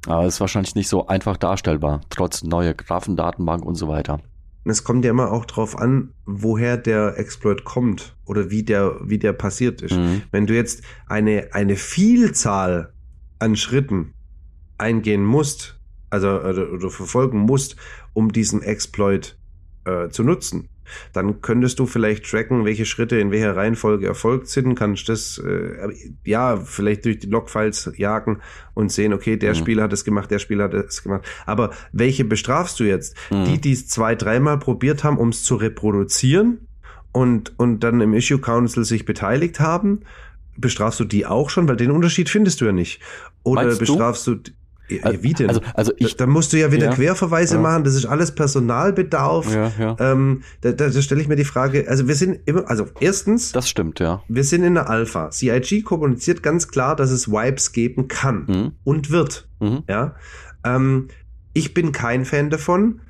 Aber 0.06 0.26
es 0.26 0.34
ist 0.34 0.40
wahrscheinlich 0.40 0.74
nicht 0.74 0.88
so 0.88 1.06
einfach 1.06 1.36
darstellbar, 1.36 2.02
trotz 2.10 2.42
neuer 2.42 2.74
Graphendatenbank 2.74 3.64
und 3.64 3.74
so 3.74 3.88
weiter. 3.88 4.20
Es 4.66 4.82
kommt 4.82 5.04
ja 5.04 5.10
immer 5.10 5.30
auch 5.30 5.44
drauf 5.44 5.78
an, 5.78 6.14
woher 6.24 6.78
der 6.78 7.18
Exploit 7.18 7.64
kommt 7.64 8.16
oder 8.24 8.50
wie 8.50 8.62
der, 8.62 8.96
wie 9.02 9.18
der 9.18 9.34
passiert 9.34 9.82
ist. 9.82 9.94
Mhm. 9.94 10.22
Wenn 10.30 10.46
du 10.46 10.54
jetzt 10.54 10.82
eine, 11.06 11.48
eine 11.52 11.76
Vielzahl 11.76 12.94
an 13.38 13.56
Schritten 13.56 14.14
eingehen 14.78 15.24
musst, 15.24 15.78
also 16.08 16.28
oder, 16.28 16.72
oder 16.72 16.90
verfolgen 16.90 17.40
musst, 17.40 17.76
um 18.14 18.32
diesen 18.32 18.62
Exploit 18.62 19.36
äh, 19.84 20.08
zu 20.08 20.22
nutzen. 20.22 20.68
Dann 21.12 21.40
könntest 21.40 21.78
du 21.78 21.86
vielleicht 21.86 22.30
tracken, 22.30 22.64
welche 22.64 22.84
Schritte 22.84 23.16
in 23.18 23.30
welcher 23.30 23.56
Reihenfolge 23.56 24.06
erfolgt 24.06 24.48
sind, 24.48 24.74
kannst 24.74 25.08
das 25.08 25.38
äh, 25.38 25.92
ja 26.24 26.56
vielleicht 26.56 27.04
durch 27.04 27.18
die 27.18 27.26
Logfiles 27.26 27.90
jagen 27.96 28.40
und 28.74 28.92
sehen, 28.92 29.12
okay, 29.12 29.36
der 29.36 29.50
mhm. 29.50 29.58
Spieler 29.58 29.82
hat 29.84 29.92
es 29.92 30.04
gemacht, 30.04 30.30
der 30.30 30.38
Spieler 30.38 30.64
hat 30.64 30.74
es 30.74 31.02
gemacht. 31.02 31.26
Aber 31.46 31.70
welche 31.92 32.24
bestrafst 32.24 32.80
du 32.80 32.84
jetzt? 32.84 33.16
Mhm. 33.30 33.44
Die, 33.44 33.60
die 33.60 33.72
es 33.72 33.88
zwei, 33.88 34.14
dreimal 34.14 34.58
probiert 34.58 35.04
haben, 35.04 35.18
um 35.18 35.30
es 35.30 35.42
zu 35.42 35.56
reproduzieren 35.56 36.66
und, 37.12 37.58
und 37.58 37.80
dann 37.80 38.00
im 38.00 38.12
Issue 38.12 38.38
Council 38.38 38.84
sich 38.84 39.04
beteiligt 39.04 39.60
haben, 39.60 40.00
bestrafst 40.56 41.00
du 41.00 41.04
die 41.04 41.26
auch 41.26 41.50
schon? 41.50 41.68
Weil 41.68 41.76
den 41.76 41.90
Unterschied 41.90 42.28
findest 42.28 42.60
du 42.60 42.66
ja 42.66 42.72
nicht. 42.72 43.00
Oder 43.42 43.64
Meinst 43.64 43.80
bestrafst 43.80 44.26
du, 44.26 44.36
du 44.36 44.50
ja, 44.88 45.22
wie 45.22 45.32
denn? 45.32 45.48
Also, 45.48 45.60
also 45.74 45.92
ich, 45.96 46.16
da, 46.16 46.26
da 46.26 46.30
musst 46.30 46.52
du 46.52 46.58
ja 46.58 46.70
wieder 46.70 46.86
ja, 46.86 46.92
Querverweise 46.92 47.56
ja. 47.56 47.60
machen, 47.60 47.84
das 47.84 47.94
ist 47.94 48.06
alles 48.06 48.34
Personalbedarf. 48.34 49.52
Ja, 49.52 49.72
ja. 49.78 49.96
Ähm, 49.98 50.42
da, 50.60 50.72
da, 50.72 50.88
da 50.88 51.02
stelle 51.02 51.20
ich 51.20 51.28
mir 51.28 51.36
die 51.36 51.44
Frage, 51.44 51.86
also 51.88 52.06
wir 52.06 52.14
sind 52.14 52.40
immer, 52.44 52.68
also 52.68 52.86
erstens. 53.00 53.52
Das 53.52 53.68
stimmt, 53.68 54.00
ja. 54.00 54.22
Wir 54.28 54.44
sind 54.44 54.62
in 54.62 54.74
der 54.74 54.90
Alpha. 54.90 55.30
CIG 55.30 55.84
kommuniziert 55.84 56.42
ganz 56.42 56.68
klar, 56.68 56.96
dass 56.96 57.10
es 57.10 57.30
Wipes 57.30 57.72
geben 57.72 58.08
kann 58.08 58.44
mhm. 58.46 58.72
und 58.84 59.10
wird. 59.10 59.48
Mhm. 59.60 59.84
Ja. 59.88 60.16
Ähm, 60.64 61.08
ich 61.54 61.72
bin 61.72 61.92
kein 61.92 62.24
Fan 62.24 62.50
davon, 62.50 63.00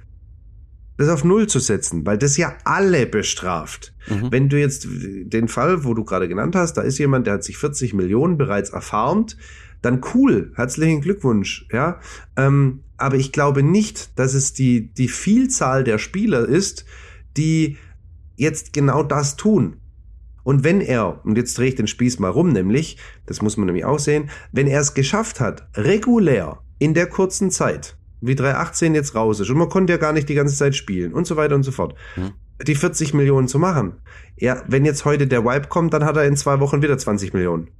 das 0.96 1.08
auf 1.08 1.24
Null 1.24 1.48
zu 1.48 1.58
setzen, 1.58 2.06
weil 2.06 2.18
das 2.18 2.37
ja 2.37 2.54
alle 2.64 3.06
bestraft. 3.06 3.94
Mhm. 4.08 4.30
Wenn 4.30 4.48
du 4.48 4.60
jetzt 4.60 4.87
den 4.88 5.48
Fall, 5.48 5.84
wo 5.84 5.94
du 5.94 6.04
gerade 6.04 6.28
genannt 6.28 6.54
hast, 6.54 6.74
da 6.74 6.82
ist 6.82 6.98
jemand, 6.98 7.26
der 7.26 7.34
hat 7.34 7.44
sich 7.44 7.58
40 7.58 7.94
Millionen 7.94 8.38
bereits 8.38 8.70
erfarmt, 8.70 9.37
dann 9.85 10.01
cool, 10.14 10.53
herzlichen 10.57 11.01
Glückwunsch, 11.01 11.66
ja. 11.73 12.01
Ähm, 12.37 12.81
aber 12.97 13.16
ich 13.16 13.33
glaube 13.33 13.62
nicht, 13.62 14.18
dass 14.18 14.35
es 14.35 14.53
die, 14.53 14.92
die 14.92 15.09
Vielzahl 15.09 15.85
der 15.85 15.99
Spieler 15.99 16.47
ist, 16.47 16.85
die 17.37 17.77
jetzt 18.37 18.73
genau 18.73 19.03
das 19.03 19.37
tun. 19.37 19.77
Und 20.42 20.62
wenn 20.62 20.81
er, 20.81 21.25
und 21.25 21.37
jetzt 21.37 21.57
drehe 21.57 21.68
ich 21.68 21.75
den 21.75 21.87
Spieß 21.87 22.18
mal 22.18 22.29
rum, 22.29 22.53
nämlich, 22.53 22.99
das 23.27 23.42
muss 23.42 23.57
man 23.57 23.66
nämlich 23.66 23.85
auch 23.85 23.99
sehen, 23.99 24.31
wenn 24.53 24.66
er 24.66 24.81
es 24.81 24.94
geschafft 24.94 25.40
hat, 25.40 25.66
regulär 25.75 26.61
in 26.79 26.94
der 26.94 27.07
kurzen 27.07 27.51
Zeit, 27.51 27.97
wie 28.20 28.35
318 28.35 28.94
jetzt 28.94 29.14
raus 29.14 29.40
ist, 29.40 29.51
und 29.51 29.57
man 29.57 29.70
konnte 29.70 29.94
ja 29.94 29.97
gar 29.97 30.12
nicht 30.12 30.29
die 30.29 30.35
ganze 30.35 30.55
Zeit 30.55 30.77
spielen 30.77 31.14
und 31.14 31.27
so 31.27 31.37
weiter 31.37 31.55
und 31.55 31.62
so 31.62 31.73
fort, 31.73 31.94
hm. 32.14 32.33
die 32.66 32.75
40 32.75 33.14
Millionen 33.14 33.49
zu 33.49 33.59
machen. 33.59 33.94
Ja, 34.37 34.62
wenn 34.68 34.85
jetzt 34.85 35.05
heute 35.05 35.27
der 35.27 35.44
Wipe 35.44 35.68
kommt, 35.68 35.94
dann 35.94 36.05
hat 36.05 36.16
er 36.16 36.27
in 36.27 36.37
zwei 36.37 36.61
Wochen 36.61 36.83
wieder 36.83 36.99
20 36.99 37.33
Millionen. 37.33 37.70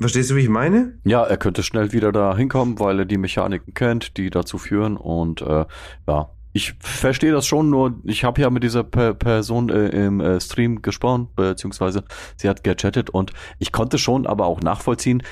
Verstehst 0.00 0.30
du, 0.30 0.36
wie 0.36 0.42
ich 0.42 0.48
meine? 0.48 0.98
Ja, 1.04 1.24
er 1.24 1.36
könnte 1.36 1.62
schnell 1.62 1.92
wieder 1.92 2.12
da 2.12 2.36
hinkommen, 2.36 2.78
weil 2.78 3.00
er 3.00 3.04
die 3.04 3.18
Mechaniken 3.18 3.74
kennt, 3.74 4.16
die 4.16 4.30
dazu 4.30 4.56
führen 4.58 4.96
und 4.96 5.42
äh, 5.42 5.64
ja, 6.06 6.30
ich 6.52 6.74
verstehe 6.80 7.32
das 7.32 7.46
schon, 7.46 7.68
nur 7.70 8.00
ich 8.04 8.24
habe 8.24 8.40
ja 8.40 8.50
mit 8.50 8.62
dieser 8.62 8.84
per 8.84 9.14
Person 9.14 9.68
äh, 9.68 9.88
im 9.88 10.20
äh, 10.20 10.40
Stream 10.40 10.82
gesprochen, 10.82 11.28
beziehungsweise 11.34 12.04
sie 12.36 12.48
hat 12.48 12.64
gechattet 12.64 13.10
und 13.10 13.32
ich 13.58 13.72
konnte 13.72 13.98
schon 13.98 14.26
aber 14.26 14.46
auch 14.46 14.60
nachvollziehen, 14.60 15.22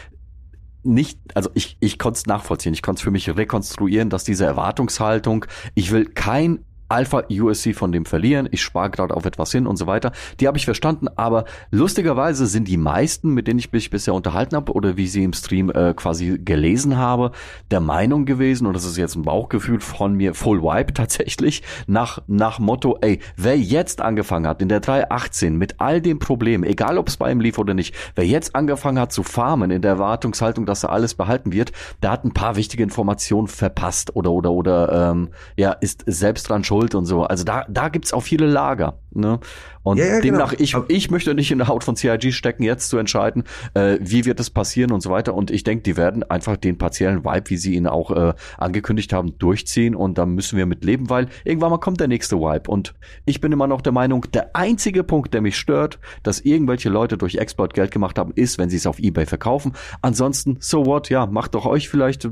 nicht, 0.82 1.18
also 1.34 1.50
ich, 1.54 1.76
ich 1.80 1.98
konnte 1.98 2.18
es 2.18 2.26
nachvollziehen, 2.26 2.72
ich 2.72 2.82
konnte 2.82 3.00
es 3.00 3.02
für 3.02 3.10
mich 3.10 3.34
rekonstruieren, 3.34 4.10
dass 4.10 4.24
diese 4.24 4.46
Erwartungshaltung, 4.46 5.46
ich 5.74 5.90
will 5.90 6.06
kein 6.06 6.64
Alpha 6.88 7.24
USC 7.30 7.74
von 7.74 7.92
dem 7.92 8.04
verlieren, 8.04 8.48
ich 8.50 8.62
spare 8.62 8.90
gerade 8.90 9.14
auf 9.14 9.24
etwas 9.24 9.50
hin 9.52 9.66
und 9.66 9.76
so 9.76 9.86
weiter. 9.86 10.12
Die 10.40 10.46
habe 10.46 10.56
ich 10.56 10.64
verstanden, 10.64 11.08
aber 11.16 11.44
lustigerweise 11.70 12.46
sind 12.46 12.68
die 12.68 12.76
meisten, 12.76 13.30
mit 13.30 13.48
denen 13.48 13.58
ich 13.58 13.72
mich 13.72 13.90
bisher 13.90 14.14
unterhalten 14.14 14.56
habe 14.56 14.72
oder 14.72 14.96
wie 14.96 15.06
sie 15.06 15.24
im 15.24 15.32
Stream 15.32 15.70
äh, 15.70 15.94
quasi 15.94 16.38
gelesen 16.38 16.96
habe, 16.96 17.32
der 17.70 17.80
Meinung 17.80 18.24
gewesen, 18.24 18.66
und 18.66 18.74
das 18.74 18.84
ist 18.84 18.96
jetzt 18.96 19.16
ein 19.16 19.22
Bauchgefühl 19.22 19.80
von 19.80 20.14
mir, 20.14 20.34
Full 20.34 20.62
Wipe 20.62 20.94
tatsächlich, 20.94 21.62
nach, 21.86 22.20
nach 22.26 22.58
Motto, 22.58 22.98
ey, 23.00 23.20
wer 23.36 23.58
jetzt 23.58 24.00
angefangen 24.00 24.46
hat 24.46 24.62
in 24.62 24.68
der 24.68 24.80
318 24.80 25.56
mit 25.56 25.80
all 25.80 26.00
den 26.00 26.18
Problemen, 26.18 26.64
egal 26.64 26.98
ob 26.98 27.08
es 27.08 27.16
bei 27.16 27.30
ihm 27.30 27.40
lief 27.40 27.58
oder 27.58 27.74
nicht, 27.74 27.94
wer 28.14 28.26
jetzt 28.26 28.54
angefangen 28.54 29.00
hat 29.00 29.12
zu 29.12 29.22
farmen 29.22 29.70
in 29.70 29.82
der 29.82 29.92
Erwartungshaltung, 29.92 30.66
dass 30.66 30.84
er 30.84 30.90
alles 30.90 31.14
behalten 31.14 31.52
wird, 31.52 31.72
der 32.02 32.12
hat 32.12 32.24
ein 32.24 32.32
paar 32.32 32.56
wichtige 32.56 32.82
Informationen 32.82 33.48
verpasst 33.48 34.14
oder 34.14 34.30
oder 34.30 34.52
oder 34.52 35.10
ähm, 35.10 35.30
ja, 35.56 35.72
ist 35.72 36.04
selbst 36.06 36.48
dran 36.48 36.62
schuld 36.62 36.75
schuld 36.76 36.94
und 36.94 37.06
so. 37.06 37.24
Also 37.24 37.44
da, 37.44 37.64
da 37.68 37.88
gibt's 37.88 38.12
auch 38.12 38.20
viele 38.20 38.46
Lager. 38.46 38.98
Ne? 39.10 39.40
Und 39.86 39.98
ja, 39.98 40.06
ja, 40.06 40.20
demnach, 40.20 40.50
genau. 40.56 40.84
ich, 40.88 40.96
ich 40.96 41.10
möchte 41.12 41.32
nicht 41.32 41.52
in 41.52 41.58
der 41.58 41.68
Haut 41.68 41.84
von 41.84 41.94
CIG 41.94 42.32
stecken, 42.32 42.64
jetzt 42.64 42.88
zu 42.88 42.98
entscheiden, 42.98 43.44
äh, 43.74 43.98
wie 44.00 44.24
wird 44.24 44.40
es 44.40 44.50
passieren 44.50 44.90
und 44.90 45.00
so 45.00 45.10
weiter. 45.10 45.32
Und 45.32 45.52
ich 45.52 45.62
denke, 45.62 45.84
die 45.84 45.96
werden 45.96 46.28
einfach 46.28 46.56
den 46.56 46.76
partiellen 46.76 47.24
Vibe, 47.24 47.50
wie 47.50 47.56
sie 47.56 47.76
ihn 47.76 47.86
auch 47.86 48.10
äh, 48.10 48.34
angekündigt 48.58 49.12
haben, 49.12 49.38
durchziehen. 49.38 49.94
Und 49.94 50.18
da 50.18 50.26
müssen 50.26 50.58
wir 50.58 50.66
mit 50.66 50.84
leben, 50.84 51.08
weil 51.08 51.28
irgendwann 51.44 51.70
mal 51.70 51.78
kommt 51.78 52.00
der 52.00 52.08
nächste 52.08 52.38
Vibe. 52.38 52.68
Und 52.68 52.94
ich 53.26 53.40
bin 53.40 53.52
immer 53.52 53.68
noch 53.68 53.80
der 53.80 53.92
Meinung, 53.92 54.26
der 54.34 54.56
einzige 54.56 55.04
Punkt, 55.04 55.32
der 55.32 55.40
mich 55.40 55.56
stört, 55.56 56.00
dass 56.24 56.40
irgendwelche 56.40 56.88
Leute 56.88 57.16
durch 57.16 57.36
Exploit 57.36 57.72
Geld 57.72 57.92
gemacht 57.92 58.18
haben, 58.18 58.32
ist, 58.34 58.58
wenn 58.58 58.68
sie 58.68 58.78
es 58.78 58.88
auf 58.88 58.98
Ebay 58.98 59.24
verkaufen. 59.24 59.72
Ansonsten, 60.02 60.56
so 60.58 60.84
what, 60.84 61.10
ja, 61.10 61.26
macht 61.26 61.54
doch 61.54 61.64
euch 61.64 61.88
vielleicht, 61.88 62.28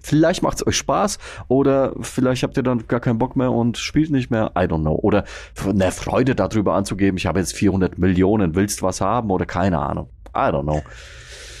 vielleicht 0.00 0.42
macht's 0.42 0.66
euch 0.66 0.78
Spaß 0.78 1.18
oder 1.48 1.92
vielleicht 2.00 2.44
habt 2.44 2.56
ihr 2.56 2.62
dann 2.62 2.86
gar 2.86 3.00
keinen 3.00 3.18
Bock 3.18 3.36
mehr 3.36 3.52
und 3.52 3.76
spielt 3.76 4.10
nicht 4.10 4.30
mehr. 4.30 4.52
I 4.56 4.60
don't 4.60 4.80
know. 4.80 4.94
Oder 4.94 5.24
eine 5.62 5.92
Freude 5.92 6.34
darüber 6.34 6.77
anzugeben, 6.78 7.16
ich 7.16 7.26
habe 7.26 7.40
jetzt 7.40 7.54
400 7.54 7.98
Millionen, 7.98 8.54
willst 8.54 8.82
was 8.82 9.00
haben 9.00 9.30
oder 9.30 9.46
keine 9.46 9.78
Ahnung. 9.78 10.08
I 10.34 10.50
don't 10.50 10.62
know. 10.62 10.82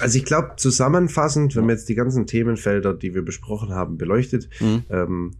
Also 0.00 0.18
ich 0.18 0.24
glaube, 0.24 0.52
zusammenfassend, 0.56 1.56
wenn 1.56 1.66
man 1.66 1.76
jetzt 1.76 1.88
die 1.88 1.94
ganzen 1.94 2.26
Themenfelder, 2.26 2.94
die 2.94 3.14
wir 3.14 3.24
besprochen 3.24 3.70
haben, 3.70 3.98
beleuchtet, 3.98 4.48
mhm. 4.60 4.84
ähm, 4.90 5.36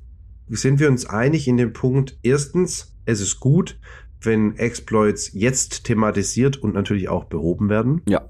sind 0.48 0.80
wir 0.80 0.88
uns 0.88 1.06
einig 1.06 1.46
in 1.46 1.56
dem 1.56 1.72
Punkt, 1.72 2.18
erstens, 2.22 2.94
es 3.04 3.20
ist 3.20 3.38
gut, 3.40 3.78
wenn 4.20 4.56
Exploits 4.56 5.32
jetzt 5.32 5.84
thematisiert 5.84 6.56
und 6.56 6.74
natürlich 6.74 7.08
auch 7.08 7.24
behoben 7.24 7.68
werden. 7.68 8.02
Ja. 8.08 8.28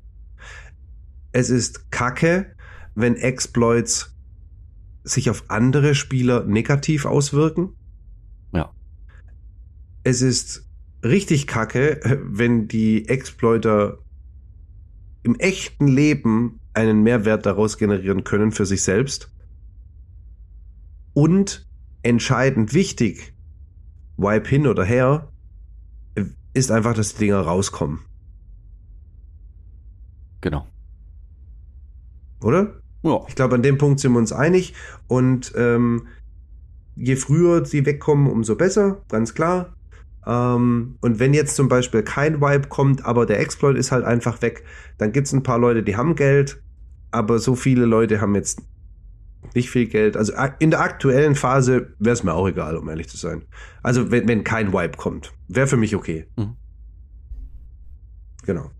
Es 1.32 1.50
ist 1.50 1.90
kacke, 1.90 2.46
wenn 2.94 3.16
Exploits 3.16 4.14
sich 5.04 5.30
auf 5.30 5.44
andere 5.48 5.94
Spieler 5.94 6.44
negativ 6.44 7.06
auswirken. 7.06 7.70
Ja. 8.52 8.72
Es 10.04 10.20
ist 10.20 10.67
richtig 11.04 11.46
kacke, 11.46 12.00
wenn 12.22 12.68
die 12.68 13.08
Exploiter 13.08 13.98
im 15.22 15.34
echten 15.36 15.88
Leben 15.88 16.60
einen 16.74 17.02
Mehrwert 17.02 17.46
daraus 17.46 17.78
generieren 17.78 18.24
können 18.24 18.52
für 18.52 18.66
sich 18.66 18.82
selbst. 18.82 19.32
Und 21.12 21.68
entscheidend 22.02 22.72
wichtig, 22.74 23.34
Wipe 24.16 24.48
hin 24.48 24.66
oder 24.66 24.84
her, 24.84 25.32
ist 26.54 26.70
einfach, 26.70 26.94
dass 26.94 27.14
die 27.14 27.26
Dinger 27.26 27.40
rauskommen. 27.40 28.00
Genau. 30.40 30.66
Oder? 32.42 32.80
Ja. 33.02 33.24
Ich 33.28 33.34
glaube, 33.34 33.56
an 33.56 33.62
dem 33.62 33.78
Punkt 33.78 34.00
sind 34.00 34.12
wir 34.12 34.18
uns 34.18 34.32
einig. 34.32 34.74
Und 35.06 35.52
ähm, 35.56 36.06
je 36.96 37.16
früher 37.16 37.64
sie 37.64 37.86
wegkommen, 37.86 38.30
umso 38.30 38.56
besser, 38.56 39.02
ganz 39.08 39.34
klar. 39.34 39.74
Ähm, 40.28 40.98
und 41.00 41.18
wenn 41.18 41.32
jetzt 41.32 41.56
zum 41.56 41.68
Beispiel 41.68 42.02
kein 42.02 42.40
Wipe 42.42 42.68
kommt, 42.68 43.04
aber 43.04 43.24
der 43.24 43.40
Exploit 43.40 43.76
ist 43.76 43.90
halt 43.90 44.04
einfach 44.04 44.42
weg, 44.42 44.62
dann 44.98 45.10
gibt 45.10 45.26
es 45.26 45.32
ein 45.32 45.42
paar 45.42 45.58
Leute, 45.58 45.82
die 45.82 45.96
haben 45.96 46.14
Geld, 46.14 46.62
aber 47.10 47.38
so 47.38 47.54
viele 47.54 47.86
Leute 47.86 48.20
haben 48.20 48.34
jetzt 48.34 48.60
nicht 49.54 49.70
viel 49.70 49.86
Geld. 49.86 50.18
Also 50.18 50.34
in 50.58 50.70
der 50.70 50.80
aktuellen 50.80 51.34
Phase 51.34 51.94
wäre 51.98 52.12
es 52.12 52.22
mir 52.22 52.34
auch 52.34 52.46
egal, 52.46 52.76
um 52.76 52.88
ehrlich 52.90 53.08
zu 53.08 53.16
sein. 53.16 53.46
Also 53.82 54.10
wenn, 54.10 54.28
wenn 54.28 54.44
kein 54.44 54.74
Wipe 54.74 54.98
kommt, 54.98 55.32
wäre 55.48 55.66
für 55.66 55.78
mich 55.78 55.96
okay. 55.96 56.26
Mhm. 56.36 56.56
Genau. 58.44 58.70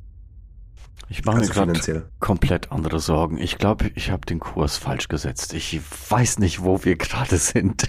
Ich 1.11 1.25
mache 1.25 1.41
mir 1.41 1.49
gerade 1.49 2.11
komplett 2.21 2.71
andere 2.71 3.01
Sorgen. 3.01 3.39
Ich 3.39 3.57
glaube, 3.57 3.91
ich 3.95 4.11
habe 4.11 4.27
den 4.27 4.41
Kurs 4.41 4.77
falsch 4.77 5.09
gesetzt. 5.09 5.55
Ich 5.55 5.81
weiß 6.11 6.39
nicht, 6.39 6.63
wo 6.63 6.85
wir 6.85 6.97
gerade 6.99 7.39
sind. 7.39 7.89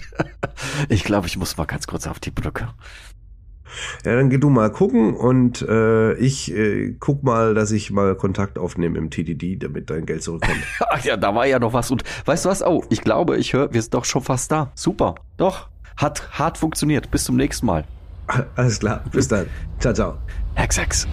ich 0.88 1.04
glaube, 1.04 1.26
ich 1.26 1.36
muss 1.36 1.58
mal 1.58 1.66
ganz 1.66 1.86
kurz 1.86 2.06
auf 2.06 2.18
die 2.18 2.30
Brücke. 2.30 2.68
Ja, 4.04 4.16
dann 4.16 4.30
geh 4.30 4.38
du 4.38 4.50
mal 4.50 4.70
gucken 4.70 5.14
und 5.14 5.62
äh, 5.62 6.14
ich 6.14 6.54
äh, 6.54 6.94
guck 6.98 7.22
mal, 7.22 7.54
dass 7.54 7.70
ich 7.70 7.90
mal 7.90 8.14
Kontakt 8.14 8.58
aufnehme 8.58 8.98
im 8.98 9.10
TDD, 9.10 9.56
damit 9.62 9.90
dein 9.90 10.06
Geld 10.06 10.22
zurückkommt. 10.22 10.58
Ach 10.90 11.04
ja, 11.04 11.16
da 11.16 11.34
war 11.34 11.46
ja 11.46 11.58
noch 11.58 11.72
was. 11.72 11.90
Und 11.90 12.02
weißt 12.24 12.44
du 12.44 12.48
was? 12.48 12.62
Oh, 12.62 12.84
ich 12.88 13.02
glaube, 13.02 13.36
ich 13.36 13.52
höre, 13.52 13.72
wir 13.72 13.82
sind 13.82 13.94
doch 13.94 14.04
schon 14.04 14.22
fast 14.22 14.52
da. 14.52 14.72
Super. 14.74 15.14
Doch. 15.36 15.68
Hat 15.96 16.38
hart 16.38 16.56
funktioniert. 16.58 17.10
Bis 17.10 17.24
zum 17.24 17.36
nächsten 17.36 17.66
Mal. 17.66 17.84
Alles 18.56 18.78
klar. 18.80 19.02
Bis 19.12 19.28
dann. 19.28 19.46
Ciao, 19.80 19.92
ciao. 19.92 20.18
Hex, 20.54 20.78
Hex. 20.78 21.06